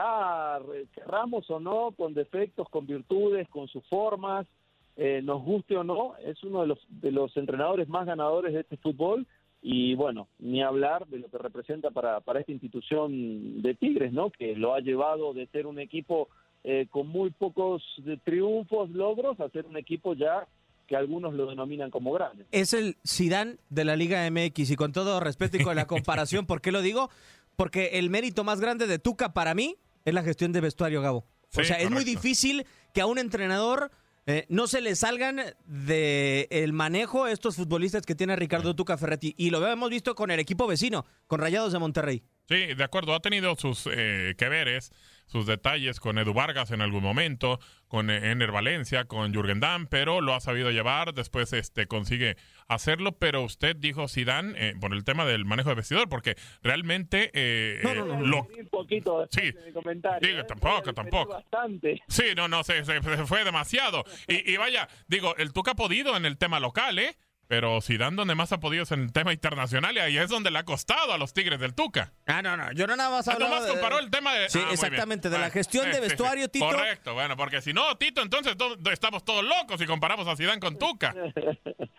querramos 0.95 1.49
o 1.49 1.59
no, 1.59 1.91
con 1.91 2.13
defectos, 2.13 2.69
con 2.69 2.87
virtudes, 2.87 3.47
con 3.49 3.67
sus 3.67 3.83
formas, 3.87 4.47
eh, 4.95 5.21
nos 5.23 5.43
guste 5.43 5.75
o 5.75 5.83
no, 5.83 6.15
es 6.23 6.41
uno 6.43 6.61
de 6.61 6.67
los, 6.67 6.79
de 6.89 7.11
los 7.11 7.35
entrenadores 7.35 7.87
más 7.89 8.05
ganadores 8.05 8.53
de 8.53 8.61
este 8.61 8.77
fútbol 8.77 9.25
y 9.65 9.95
bueno, 9.95 10.27
ni 10.39 10.61
hablar 10.61 11.07
de 11.07 11.19
lo 11.19 11.29
que 11.29 11.37
representa 11.37 11.89
para, 11.89 12.19
para 12.19 12.41
esta 12.41 12.51
institución 12.51 13.61
de 13.61 13.73
Tigres, 13.73 14.11
¿no? 14.11 14.29
Que 14.29 14.57
lo 14.57 14.73
ha 14.75 14.81
llevado 14.81 15.33
de 15.33 15.47
ser 15.47 15.67
un 15.67 15.79
equipo 15.79 16.27
eh, 16.65 16.87
con 16.91 17.07
muy 17.07 17.29
pocos 17.29 17.81
de 17.99 18.17
triunfos, 18.17 18.89
logros, 18.89 19.39
a 19.39 19.49
ser 19.49 19.65
un 19.65 19.77
equipo 19.77 20.15
ya 20.15 20.45
que 20.85 20.97
algunos 20.97 21.33
lo 21.33 21.45
denominan 21.45 21.91
como 21.91 22.11
grande. 22.11 22.45
Es 22.51 22.73
el 22.73 22.97
Sidán 23.05 23.57
de 23.69 23.85
la 23.85 23.95
Liga 23.95 24.29
MX 24.29 24.71
y 24.71 24.75
con 24.75 24.91
todo 24.91 25.21
respeto 25.21 25.55
y 25.55 25.63
con 25.63 25.77
la 25.77 25.87
comparación, 25.87 26.45
¿por 26.45 26.59
qué 26.59 26.73
lo 26.73 26.81
digo? 26.81 27.09
Porque 27.55 27.91
el 27.93 28.09
mérito 28.09 28.43
más 28.43 28.59
grande 28.59 28.85
de 28.85 28.99
Tuca 28.99 29.31
para 29.31 29.53
mí 29.53 29.77
es 30.03 30.13
la 30.13 30.23
gestión 30.23 30.51
de 30.51 30.59
vestuario, 30.59 31.01
Gabo. 31.01 31.23
o 31.57 31.63
sea, 31.63 31.77
es 31.77 31.89
muy 31.89 32.03
difícil 32.03 32.65
que 32.93 32.99
a 32.99 33.05
un 33.05 33.17
entrenador 33.17 33.91
eh, 34.25 34.45
no 34.49 34.67
se 34.67 34.81
le 34.81 34.95
salgan 34.95 35.41
de 35.65 36.47
el 36.49 36.71
manejo 36.73 37.27
estos 37.27 37.55
futbolistas 37.55 38.05
que 38.05 38.15
tiene 38.15 38.35
Ricardo 38.35 38.75
Tuca 38.75 38.97
Ferretti. 38.97 39.33
Y 39.37 39.49
lo 39.49 39.65
hemos 39.67 39.89
visto 39.89 40.15
con 40.15 40.31
el 40.31 40.39
equipo 40.39 40.67
vecino, 40.67 41.05
con 41.27 41.39
Rayados 41.39 41.73
de 41.73 41.79
Monterrey. 41.79 42.23
Sí, 42.49 42.73
de 42.73 42.83
acuerdo. 42.83 43.13
Ha 43.15 43.19
tenido 43.21 43.55
sus 43.55 43.87
eh, 43.91 44.35
que 44.37 44.49
veres, 44.49 44.91
sus 45.27 45.45
detalles 45.45 45.99
con 46.01 46.17
Edu 46.17 46.33
Vargas 46.33 46.71
en 46.71 46.81
algún 46.81 47.01
momento, 47.01 47.59
con 47.87 48.09
Ener 48.09 48.51
Valencia, 48.51 49.05
con 49.05 49.33
Jürgen 49.33 49.61
Damm, 49.61 49.87
pero 49.87 50.19
lo 50.19 50.33
ha 50.35 50.41
sabido 50.41 50.69
llevar. 50.69 51.13
Después 51.13 51.53
este 51.53 51.87
consigue 51.87 52.35
hacerlo. 52.67 53.13
Pero 53.13 53.43
usted 53.43 53.77
dijo 53.77 54.09
Zidane 54.09 54.53
eh, 54.57 54.73
por 54.79 54.93
el 54.93 55.05
tema 55.05 55.23
del 55.25 55.45
manejo 55.45 55.69
de 55.69 55.75
vestidor, 55.75 56.09
porque 56.09 56.35
realmente 56.61 57.31
eh, 57.33 57.81
eh, 57.81 57.95
lo 57.95 58.41
Un 58.43 58.67
poquito 58.69 59.25
Sí. 59.31 59.51
de 59.51 59.65
mi 59.67 59.71
comentario. 59.71 60.27
Digo, 60.27 60.41
¿eh? 60.41 60.45
tampoco, 60.45 60.93
tampoco. 60.93 61.33
Bastante. 61.33 62.01
Sí, 62.09 62.25
no, 62.35 62.49
no, 62.49 62.63
se, 62.65 62.83
se- 62.83 63.01
se 63.01 63.25
fue 63.25 63.45
demasiado. 63.45 64.03
Y, 64.27 64.51
y 64.51 64.57
vaya, 64.57 64.89
digo, 65.07 65.33
el 65.37 65.53
Tuca 65.53 65.71
ha 65.71 65.75
podido 65.75 66.17
en 66.17 66.25
el 66.25 66.37
tema 66.37 66.59
local, 66.59 66.99
¿eh? 66.99 67.15
Pero 67.55 67.81
Zidane 67.81 68.15
donde 68.15 68.33
más 68.33 68.51
ha 68.51 68.59
podido 68.59 68.81
es 68.81 68.91
en 68.91 69.01
el 69.01 69.13
tema 69.13 69.31
internacional 69.31 69.95
y 69.95 69.99
ahí 69.99 70.17
es 70.17 70.27
donde 70.27 70.49
le 70.49 70.57
ha 70.57 70.63
costado 70.65 71.13
a 71.13 71.19
los 71.19 71.33
Tigres 71.33 71.59
del 71.59 71.75
Tuca. 71.75 72.11
Ah, 72.25 72.41
no, 72.41 72.57
no, 72.57 72.71
yo 72.71 72.87
no 72.87 72.95
nada 72.95 73.11
más 73.11 73.27
Ah, 73.27 73.33
hablaba 73.33 73.51
nomás 73.57 73.67
de- 73.67 73.71
comparó 73.73 73.99
el 73.99 74.09
tema 74.09 74.33
de... 74.33 74.49
Sí, 74.49 74.59
Ah, 74.59 74.69
exactamente, 74.71 75.29
de 75.29 75.37
la 75.37 75.45
Ah, 75.45 75.49
gestión 75.51 75.83
sí, 75.83 75.89
de 75.91 75.95
sí, 75.97 76.01
sí. 76.01 76.07
vestuario, 76.09 76.47
Tito. 76.49 76.65
Correcto, 76.65 77.13
bueno, 77.13 77.37
porque 77.37 77.61
si 77.61 77.71
no, 77.71 77.95
Tito, 77.97 78.23
entonces 78.23 78.57
to- 78.57 78.75
estamos 78.91 79.23
todos 79.23 79.43
locos 79.43 79.79
y 79.79 79.85
comparamos 79.85 80.27
a 80.27 80.35
Zidane 80.35 80.59
con 80.59 80.79
Tuca. 80.79 81.13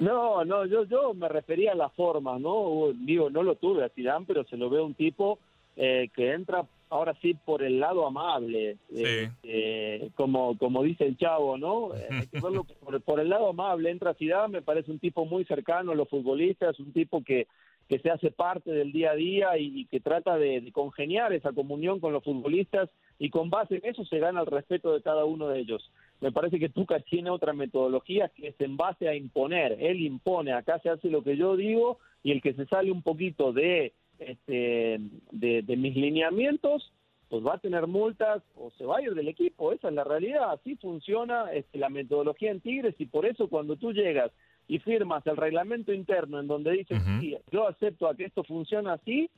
No, 0.00 0.44
no, 0.44 0.66
yo, 0.66 0.84
yo 0.86 1.14
me 1.14 1.28
refería 1.28 1.70
a 1.70 1.76
la 1.76 1.88
forma, 1.88 2.36
¿no? 2.40 2.90
Digo, 2.94 3.30
no 3.30 3.44
lo 3.44 3.54
tuve 3.54 3.84
a 3.84 3.88
Zidane, 3.90 4.24
pero 4.26 4.44
se 4.44 4.56
lo 4.56 4.68
ve 4.68 4.80
un 4.80 4.94
tipo 4.94 5.38
eh, 5.76 6.10
que 6.14 6.32
entra 6.32 6.64
ahora 6.94 7.12
sí 7.20 7.34
por 7.34 7.64
el 7.64 7.80
lado 7.80 8.06
amable, 8.06 8.76
eh, 8.94 9.28
eh, 9.42 10.10
como, 10.14 10.56
como 10.56 10.84
dice 10.84 11.04
el 11.04 11.16
chavo, 11.16 11.58
¿no? 11.58 11.92
Eh, 11.92 12.06
hay 12.08 12.26
que 12.28 12.40
verlo 12.40 12.62
por, 12.80 13.00
por 13.00 13.18
el 13.18 13.28
lado 13.28 13.48
amable, 13.48 13.90
entra 13.90 14.14
Zidane, 14.14 14.52
me 14.52 14.62
parece 14.62 14.92
un 14.92 15.00
tipo 15.00 15.26
muy 15.26 15.44
cercano 15.44 15.90
a 15.90 15.96
los 15.96 16.08
futbolistas, 16.08 16.78
un 16.78 16.92
tipo 16.92 17.24
que, 17.24 17.48
que 17.88 17.98
se 17.98 18.10
hace 18.10 18.30
parte 18.30 18.70
del 18.70 18.92
día 18.92 19.10
a 19.10 19.16
día 19.16 19.58
y, 19.58 19.80
y 19.80 19.84
que 19.86 19.98
trata 19.98 20.38
de, 20.38 20.60
de 20.60 20.70
congeniar 20.70 21.32
esa 21.32 21.52
comunión 21.52 21.98
con 21.98 22.12
los 22.12 22.22
futbolistas 22.22 22.88
y 23.18 23.28
con 23.28 23.50
base 23.50 23.76
en 23.76 23.86
eso 23.86 24.04
se 24.04 24.20
gana 24.20 24.42
el 24.42 24.46
respeto 24.46 24.92
de 24.92 25.02
cada 25.02 25.24
uno 25.24 25.48
de 25.48 25.58
ellos. 25.58 25.90
Me 26.20 26.30
parece 26.30 26.60
que 26.60 26.68
Tuca 26.68 27.00
tiene 27.00 27.28
otra 27.28 27.54
metodología 27.54 28.28
que 28.28 28.48
es 28.48 28.60
en 28.60 28.76
base 28.76 29.08
a 29.08 29.16
imponer. 29.16 29.78
Él 29.80 30.00
impone, 30.00 30.52
acá 30.52 30.78
se 30.78 30.90
hace 30.90 31.08
lo 31.08 31.24
que 31.24 31.36
yo 31.36 31.56
digo 31.56 31.98
y 32.22 32.30
el 32.30 32.40
que 32.40 32.54
se 32.54 32.66
sale 32.66 32.92
un 32.92 33.02
poquito 33.02 33.52
de, 33.52 33.92
este, 34.18 34.98
de, 35.32 35.62
de 35.62 35.76
mis 35.76 35.94
lineamientos, 35.96 36.92
pues 37.28 37.44
va 37.44 37.54
a 37.54 37.58
tener 37.58 37.86
multas 37.86 38.42
o 38.56 38.70
se 38.78 38.84
va 38.84 38.98
a 38.98 39.02
ir 39.02 39.14
del 39.14 39.28
equipo. 39.28 39.72
Esa 39.72 39.88
es 39.88 39.94
la 39.94 40.04
realidad. 40.04 40.52
Así 40.52 40.76
funciona 40.76 41.50
este, 41.52 41.78
la 41.78 41.88
metodología 41.88 42.50
en 42.50 42.60
Tigres 42.60 42.94
y 42.98 43.06
por 43.06 43.26
eso 43.26 43.48
cuando 43.48 43.76
tú 43.76 43.92
llegas 43.92 44.30
y 44.68 44.78
firmas 44.78 45.26
el 45.26 45.36
reglamento 45.36 45.92
interno 45.92 46.40
en 46.40 46.46
donde 46.46 46.72
dices, 46.72 47.02
sí, 47.20 47.36
yo 47.50 47.68
acepto 47.68 48.08
a 48.08 48.14
que 48.14 48.24
esto 48.24 48.44
funciona 48.44 48.94
así, 48.94 49.28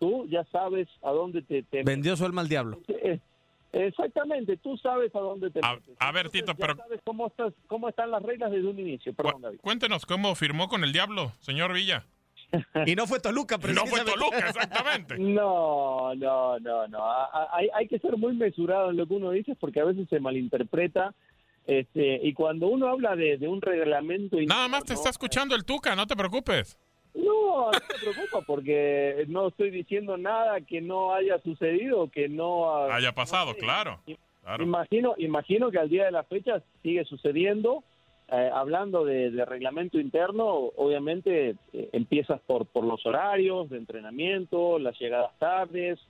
tú 0.00 0.26
ya 0.28 0.44
sabes 0.46 0.88
a 1.02 1.10
dónde 1.12 1.42
te... 1.42 1.62
te 1.62 1.82
Vendió 1.84 2.16
su 2.16 2.24
alma 2.24 2.40
al 2.40 2.48
diablo. 2.48 2.78
Exactamente, 3.72 4.56
tú 4.56 4.76
sabes 4.78 5.14
a 5.14 5.18
dónde 5.18 5.50
te 5.50 5.60
A, 5.62 5.74
metes. 5.74 5.96
a 5.98 6.12
ver, 6.12 6.26
Entonces, 6.26 6.40
Tito, 6.46 6.54
pero 6.58 6.76
sabes 6.76 7.00
cómo, 7.04 7.26
estás, 7.26 7.52
cómo 7.66 7.88
están 7.88 8.10
las 8.10 8.22
reglas 8.22 8.50
desde 8.50 8.66
un 8.68 8.78
inicio. 8.78 9.12
Perdón, 9.12 9.42
David. 9.42 9.58
cuéntenos 9.60 10.06
cómo 10.06 10.34
firmó 10.34 10.68
con 10.68 10.82
el 10.82 10.92
diablo, 10.92 11.32
señor 11.40 11.74
Villa. 11.74 12.06
Y 12.86 12.94
no 12.94 13.06
fue 13.06 13.20
Toluca, 13.20 13.56
Y 13.62 13.72
no 13.72 13.86
fue. 13.86 14.04
Toluca, 14.04 14.38
exactamente. 14.48 15.18
No, 15.18 16.14
no, 16.14 16.58
no, 16.60 16.88
no. 16.88 16.98
Hay, 17.52 17.68
hay 17.74 17.88
que 17.88 17.98
ser 17.98 18.16
muy 18.16 18.34
mesurado 18.34 18.90
en 18.90 18.96
lo 18.96 19.06
que 19.06 19.14
uno 19.14 19.30
dice 19.30 19.54
porque 19.58 19.80
a 19.80 19.84
veces 19.84 20.08
se 20.08 20.20
malinterpreta. 20.20 21.12
Este, 21.66 22.20
y 22.22 22.32
cuando 22.32 22.68
uno 22.68 22.86
habla 22.88 23.16
de, 23.16 23.38
de 23.38 23.48
un 23.48 23.60
reglamento... 23.60 24.36
Nada 24.46 24.68
más 24.68 24.84
te 24.84 24.94
está 24.94 25.10
escuchando 25.10 25.54
el 25.56 25.64
Tuca, 25.64 25.96
no 25.96 26.06
te 26.06 26.14
preocupes. 26.14 26.78
No, 27.14 27.72
no 27.72 27.80
te 27.80 27.94
preocupa 28.00 28.42
porque 28.46 29.24
no 29.28 29.48
estoy 29.48 29.70
diciendo 29.70 30.16
nada 30.16 30.60
que 30.60 30.80
no 30.80 31.12
haya 31.14 31.40
sucedido, 31.42 32.08
que 32.10 32.28
no 32.28 32.70
ha- 32.72 32.94
Haya 32.94 33.12
pasado, 33.12 33.54
claro. 33.56 33.98
claro. 34.44 34.62
Imagino, 34.62 35.14
imagino 35.18 35.70
que 35.72 35.78
al 35.78 35.88
día 35.88 36.04
de 36.04 36.12
la 36.12 36.22
fecha 36.24 36.62
sigue 36.82 37.04
sucediendo. 37.04 37.82
Eh, 38.28 38.50
hablando 38.52 39.04
de, 39.04 39.30
de 39.30 39.44
reglamento 39.44 40.00
interno, 40.00 40.46
obviamente 40.76 41.54
eh, 41.72 41.90
empiezas 41.92 42.40
por, 42.40 42.66
por 42.66 42.82
los 42.84 43.06
horarios 43.06 43.70
de 43.70 43.78
entrenamiento, 43.78 44.80
las 44.80 44.98
llegadas 44.98 45.30
tardes, 45.38 46.00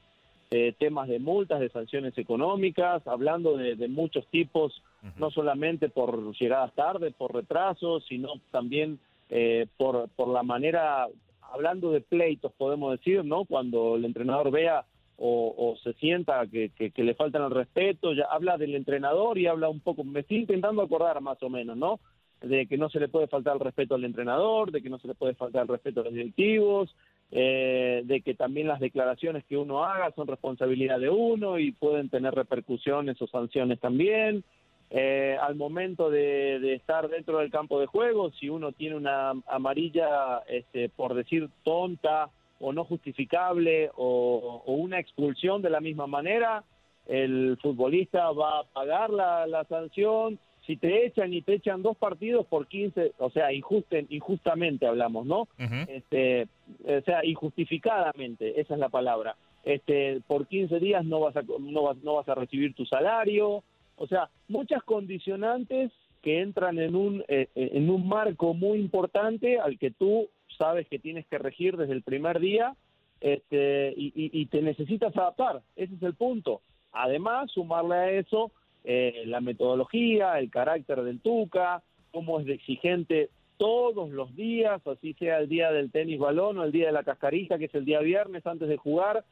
eh, 0.50 0.74
temas 0.78 1.08
de 1.08 1.18
multas, 1.18 1.60
de 1.60 1.68
sanciones 1.68 2.16
económicas, 2.16 3.06
hablando 3.06 3.56
de, 3.56 3.74
de 3.74 3.88
muchos 3.88 4.26
tipos, 4.28 4.80
no 5.18 5.30
solamente 5.30 5.88
por 5.88 6.34
llegadas 6.36 6.72
tardes, 6.74 7.12
por 7.14 7.34
retrasos, 7.34 8.04
sino 8.08 8.34
también 8.50 8.98
eh, 9.28 9.66
por, 9.76 10.08
por 10.10 10.28
la 10.28 10.42
manera, 10.42 11.08
hablando 11.52 11.90
de 11.90 12.00
pleitos, 12.00 12.52
podemos 12.56 12.92
decir, 12.92 13.24
¿no? 13.24 13.44
Cuando 13.44 13.96
el 13.96 14.04
entrenador 14.04 14.50
vea 14.50 14.84
o, 15.18 15.76
se 15.82 15.92
sienta 15.94 16.46
que, 16.46 16.70
que- 16.70 16.90
que 16.90 17.02
le 17.04 17.14
faltan 17.14 17.42
el 17.44 17.50
respeto, 17.50 18.12
ya 18.12 18.24
habla 18.30 18.58
del 18.58 18.74
entrenador 18.74 19.38
y 19.38 19.46
habla 19.46 19.68
un 19.68 19.80
poco, 19.80 20.04
me 20.04 20.20
estoy 20.20 20.38
intentando 20.38 20.82
acordar 20.82 21.20
más 21.20 21.42
o 21.42 21.48
menos, 21.48 21.76
¿no? 21.76 22.00
De 22.42 22.66
que 22.66 22.76
no 22.76 22.90
se 22.90 23.00
le 23.00 23.08
puede 23.08 23.26
faltar 23.28 23.54
el 23.54 23.60
respeto 23.60 23.94
al 23.94 24.04
entrenador, 24.04 24.70
de 24.70 24.82
que 24.82 24.90
no 24.90 24.98
se 24.98 25.08
le 25.08 25.14
puede 25.14 25.34
faltar 25.34 25.62
el 25.62 25.68
respeto 25.68 26.00
a 26.00 26.04
los 26.04 26.12
directivos, 26.12 26.94
eh, 27.30 28.02
de 28.04 28.20
que 28.20 28.34
también 28.34 28.68
las 28.68 28.78
declaraciones 28.78 29.44
que 29.46 29.56
uno 29.56 29.84
haga 29.84 30.12
son 30.12 30.26
responsabilidad 30.28 31.00
de 31.00 31.08
uno 31.10 31.58
y 31.58 31.72
pueden 31.72 32.08
tener 32.10 32.34
repercusiones 32.34 33.20
o 33.22 33.26
sanciones 33.26 33.80
también. 33.80 34.44
Eh, 34.90 35.36
al 35.40 35.56
momento 35.56 36.10
de, 36.10 36.60
de 36.60 36.74
estar 36.74 37.08
dentro 37.08 37.38
del 37.38 37.50
campo 37.50 37.80
de 37.80 37.86
juego, 37.86 38.30
si 38.32 38.48
uno 38.48 38.70
tiene 38.70 38.94
una 38.96 39.30
amarilla, 39.48 40.42
este, 40.46 40.88
por 40.90 41.14
decir 41.14 41.48
tonta 41.64 42.28
o 42.60 42.72
no 42.72 42.84
justificable 42.84 43.90
o, 43.96 44.62
o 44.64 44.72
una 44.72 44.98
expulsión 44.98 45.62
de 45.62 45.70
la 45.70 45.80
misma 45.80 46.06
manera, 46.06 46.64
el 47.06 47.56
futbolista 47.62 48.30
va 48.32 48.60
a 48.60 48.64
pagar 48.64 49.10
la, 49.10 49.46
la 49.46 49.64
sanción. 49.64 50.38
Si 50.66 50.76
te 50.76 51.06
echan 51.06 51.32
y 51.32 51.42
te 51.42 51.54
echan 51.54 51.82
dos 51.82 51.96
partidos 51.96 52.44
por 52.46 52.66
15, 52.66 53.12
o 53.18 53.30
sea, 53.30 53.52
injusten, 53.52 54.06
injustamente 54.10 54.86
hablamos, 54.86 55.24
¿no? 55.24 55.46
este, 55.86 56.48
o 56.84 57.00
sea, 57.04 57.24
injustificadamente, 57.24 58.60
esa 58.60 58.74
es 58.74 58.80
la 58.80 58.88
palabra. 58.88 59.36
Este, 59.64 60.20
por 60.26 60.46
15 60.46 60.80
días 60.80 61.04
no 61.04 61.20
vas 61.20 61.36
a 61.36 61.42
no 61.42 61.82
vas, 61.82 61.96
no 61.98 62.14
vas 62.14 62.28
a 62.28 62.34
recibir 62.34 62.74
tu 62.74 62.84
salario, 62.86 63.62
o 63.96 64.06
sea, 64.06 64.28
muchas 64.48 64.82
condicionantes 64.82 65.92
que 66.22 66.40
entran 66.40 66.78
en 66.78 66.94
un 66.96 67.24
eh, 67.28 67.48
en 67.54 67.88
un 67.90 68.08
marco 68.08 68.54
muy 68.54 68.78
importante 68.78 69.58
al 69.60 69.78
que 69.78 69.90
tú 69.90 70.28
sabes 70.56 70.86
que 70.88 70.98
tienes 70.98 71.26
que 71.26 71.38
regir 71.38 71.76
desde 71.76 71.92
el 71.92 72.02
primer 72.02 72.40
día, 72.40 72.74
este, 73.20 73.94
y, 73.96 74.12
y- 74.14 74.46
te 74.46 74.60
necesitas 74.60 75.16
adaptar, 75.16 75.62
ese 75.74 75.94
es 75.94 76.02
el 76.02 76.14
punto. 76.14 76.60
Además, 76.92 77.50
sumarle 77.50 77.94
a 77.94 78.10
eso 78.10 78.50
eh, 78.84 79.24
la 79.26 79.40
metodología, 79.40 80.38
el 80.38 80.50
carácter 80.50 81.02
del 81.02 81.20
Tuca, 81.20 81.82
cómo 82.12 82.40
es 82.40 82.46
de 82.46 82.54
exigente 82.54 83.30
todos 83.56 84.10
los 84.10 84.34
días, 84.36 84.86
así 84.86 85.14
sea 85.14 85.38
el 85.38 85.48
día 85.48 85.72
del 85.72 85.90
tenis 85.90 86.18
balón 86.18 86.58
o 86.58 86.64
el 86.64 86.72
día 86.72 86.86
de 86.86 86.92
la 86.92 87.02
cascarita, 87.04 87.58
que 87.58 87.64
es 87.66 87.74
el 87.74 87.84
día 87.86 88.00
viernes 88.00 88.46
antes 88.46 88.68
de 88.68 88.76
jugar, 88.76 89.24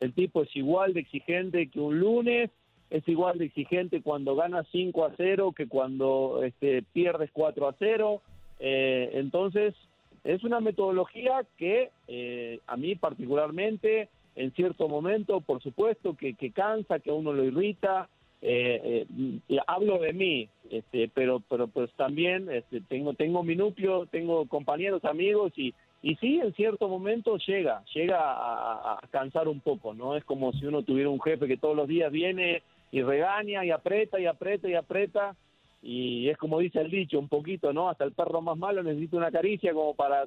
el 0.00 0.12
tipo 0.12 0.42
es 0.42 0.54
igual 0.56 0.92
de 0.94 1.00
exigente 1.00 1.68
que 1.68 1.80
un 1.80 1.98
lunes, 2.00 2.50
es 2.90 3.06
igual 3.08 3.38
de 3.38 3.46
exigente 3.46 4.00
cuando 4.02 4.36
ganas 4.36 4.66
5 4.70 5.04
a 5.04 5.12
0 5.16 5.52
que 5.56 5.66
cuando 5.66 6.42
este, 6.44 6.82
pierdes 6.92 7.30
4 7.32 7.68
a 7.68 7.74
0. 7.78 8.22
Eh, 8.60 9.10
entonces, 9.14 9.74
es 10.26 10.42
una 10.44 10.60
metodología 10.60 11.44
que 11.56 11.90
eh, 12.08 12.60
a 12.66 12.76
mí 12.76 12.96
particularmente, 12.96 14.08
en 14.34 14.52
cierto 14.52 14.88
momento, 14.88 15.40
por 15.40 15.62
supuesto, 15.62 16.16
que, 16.16 16.34
cansa, 16.52 16.98
que 16.98 17.10
a 17.10 17.14
uno 17.14 17.32
lo 17.32 17.44
irrita. 17.44 18.08
Eh, 18.42 19.06
eh, 19.48 19.58
hablo 19.66 19.98
de 19.98 20.12
mí, 20.12 20.48
este, 20.70 21.08
pero, 21.08 21.42
pero 21.48 21.68
pues 21.68 21.90
también 21.92 22.50
este, 22.50 22.80
tengo, 22.82 23.14
tengo 23.14 23.42
mi 23.42 23.56
núcleo, 23.56 24.06
tengo 24.06 24.46
compañeros, 24.46 25.04
amigos 25.04 25.52
y, 25.56 25.74
y 26.02 26.16
sí, 26.16 26.38
en 26.38 26.52
cierto 26.52 26.86
momento 26.86 27.38
llega, 27.38 27.82
llega 27.94 28.18
a, 28.20 28.98
a 29.02 29.08
cansar 29.10 29.48
un 29.48 29.60
poco, 29.60 29.94
¿no? 29.94 30.16
Es 30.16 30.24
como 30.24 30.52
si 30.52 30.66
uno 30.66 30.82
tuviera 30.82 31.08
un 31.08 31.20
jefe 31.20 31.48
que 31.48 31.56
todos 31.56 31.74
los 31.74 31.88
días 31.88 32.12
viene 32.12 32.62
y 32.92 33.02
regaña 33.02 33.64
y 33.64 33.70
aprieta 33.70 34.20
y 34.20 34.26
aprieta 34.26 34.68
y 34.68 34.74
aprieta 34.74 35.34
y 35.86 36.28
es 36.28 36.36
como 36.36 36.58
dice 36.58 36.80
el 36.80 36.90
dicho, 36.90 37.18
un 37.18 37.28
poquito, 37.28 37.72
¿no? 37.72 37.88
Hasta 37.88 38.04
el 38.04 38.12
perro 38.12 38.40
más 38.40 38.56
malo 38.58 38.82
necesita 38.82 39.16
una 39.16 39.30
caricia 39.30 39.72
como 39.72 39.94
para 39.94 40.24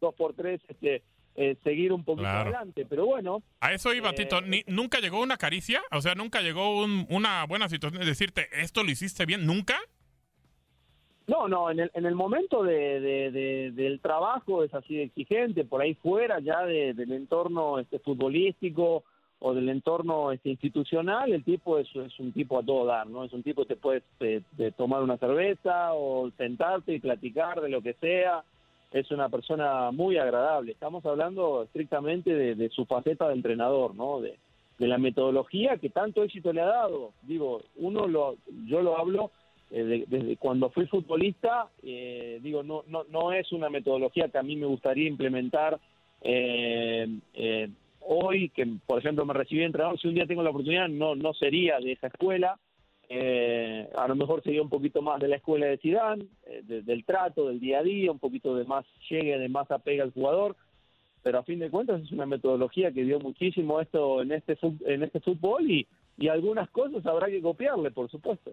dos 0.00 0.14
por 0.14 0.34
tres 0.34 0.60
este, 0.68 1.02
eh, 1.36 1.56
seguir 1.62 1.92
un 1.92 2.02
poquito 2.04 2.22
Claro. 2.24 2.50
adelante. 2.50 2.84
Pero 2.88 3.06
bueno, 3.06 3.42
A 3.60 3.72
eso 3.72 3.94
iba, 3.94 4.10
Eh, 4.10 4.14
Tito. 4.14 4.40
Ni- 4.40 4.64
¿Nunca 4.66 4.98
llegó 4.98 5.22
una 5.22 5.36
caricia? 5.36 5.80
O 5.92 6.00
sea, 6.00 6.14
¿nunca 6.16 6.40
llegó 6.40 6.82
un- 6.82 7.06
una 7.10 7.44
buena 7.46 7.68
situación 7.68 8.00
de 8.02 8.06
decirte, 8.08 8.48
esto 8.60 8.82
lo 8.82 8.90
hiciste 8.90 9.24
bien? 9.24 9.46
¿Nunca? 9.46 9.76
No, 11.26 11.46
no, 11.46 11.70
en 11.70 11.80
el, 11.80 11.90
en 11.92 12.06
el 12.06 12.14
momento 12.14 12.62
de, 12.62 13.00
de- 13.00 13.30
de- 13.30 13.70
del 13.72 14.00
trabajo 14.00 14.64
es 14.64 14.72
así 14.72 14.96
de 14.96 15.02
exigente, 15.04 15.64
por 15.64 15.82
ahí 15.82 15.94
fuera 15.94 16.40
ya 16.40 16.64
de- 16.64 16.94
del 16.94 17.12
entorno 17.12 17.78
este, 17.78 17.98
futbolístico 17.98 19.04
o 19.40 19.54
del 19.54 19.68
entorno 19.68 20.32
este, 20.32 20.50
institucional, 20.50 21.32
el 21.32 21.44
tipo 21.44 21.78
es, 21.78 21.88
es 21.94 22.18
un 22.18 22.32
tipo 22.32 22.58
a 22.58 22.62
todo 22.62 22.84
dar, 22.86 23.06
¿no? 23.06 23.24
Es 23.24 23.32
un 23.32 23.42
tipo 23.42 23.62
que 23.62 23.74
te 23.74 23.80
puedes 23.80 24.02
de 24.18 24.72
tomar 24.72 25.02
una 25.02 25.16
cerveza 25.16 25.94
o 25.94 26.30
sentarte 26.36 26.94
y 26.94 26.98
platicar 27.00 27.60
de 27.60 27.68
lo 27.68 27.80
que 27.80 27.94
sea. 27.94 28.42
Es 28.90 29.10
una 29.10 29.28
persona 29.28 29.90
muy 29.92 30.16
agradable. 30.16 30.72
Estamos 30.72 31.04
hablando 31.06 31.62
estrictamente 31.62 32.34
de, 32.34 32.68
su 32.70 32.84
faceta 32.86 33.28
de 33.28 33.34
entrenador, 33.34 33.94
¿no? 33.94 34.20
De, 34.20 34.36
de 34.78 34.88
la 34.88 34.98
metodología 34.98 35.76
que 35.76 35.90
tanto 35.90 36.24
éxito 36.24 36.52
le 36.52 36.62
ha 36.62 36.66
dado. 36.66 37.12
Digo, 37.22 37.62
uno 37.76 38.08
lo, 38.08 38.36
yo 38.66 38.80
lo 38.80 38.98
hablo 38.98 39.30
eh, 39.70 39.84
de- 39.84 40.04
desde 40.08 40.36
cuando 40.38 40.70
fui 40.70 40.86
futbolista, 40.86 41.68
eh, 41.82 42.40
digo, 42.42 42.62
no, 42.62 42.82
no, 42.88 43.04
no 43.10 43.32
es 43.32 43.52
una 43.52 43.68
metodología 43.68 44.30
que 44.30 44.38
a 44.38 44.42
mí 44.42 44.56
me 44.56 44.66
gustaría 44.66 45.06
implementar 45.06 45.78
eh, 46.22 47.06
hoy, 48.10 48.48
que 48.50 48.66
por 48.86 48.98
ejemplo 48.98 49.24
me 49.26 49.34
recibí 49.34 49.62
entrenador, 49.62 50.00
si 50.00 50.08
un 50.08 50.14
día 50.14 50.26
tengo 50.26 50.42
la 50.42 50.50
oportunidad, 50.50 50.88
no, 50.88 51.14
no 51.14 51.34
sería 51.34 51.78
de 51.78 51.92
esa 51.92 52.06
escuela, 52.06 52.58
eh, 53.10 53.88
a 53.96 54.06
lo 54.08 54.14
mejor 54.16 54.42
sería 54.42 54.62
un 54.62 54.68
poquito 54.68 55.00
más 55.02 55.20
de 55.20 55.28
la 55.28 55.36
escuela 55.36 55.66
de 55.66 55.78
Zidane, 55.78 56.24
eh, 56.46 56.62
de- 56.64 56.82
del 56.82 57.04
trato, 57.04 57.48
del 57.48 57.60
día 57.60 57.78
a 57.80 57.82
día, 57.82 58.10
un 58.12 58.18
poquito 58.18 58.54
de 58.56 58.64
más 58.64 58.84
llegue, 59.08 59.38
de 59.38 59.48
más 59.48 59.70
apega 59.70 60.04
al 60.04 60.12
jugador, 60.12 60.56
pero 61.22 61.38
a 61.38 61.42
fin 61.42 61.58
de 61.58 61.70
cuentas 61.70 62.02
es 62.02 62.12
una 62.12 62.26
metodología 62.26 62.92
que 62.92 63.04
dio 63.04 63.18
muchísimo 63.20 63.80
esto 63.80 64.22
en 64.22 64.32
este 64.32 64.56
en 64.86 65.02
este 65.02 65.20
fútbol 65.20 65.70
y, 65.70 65.86
y 66.16 66.28
algunas 66.28 66.68
cosas 66.70 67.04
habrá 67.06 67.26
que 67.28 67.42
copiarle, 67.42 67.90
por 67.90 68.10
supuesto. 68.10 68.52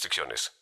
restricciones. 0.00 0.52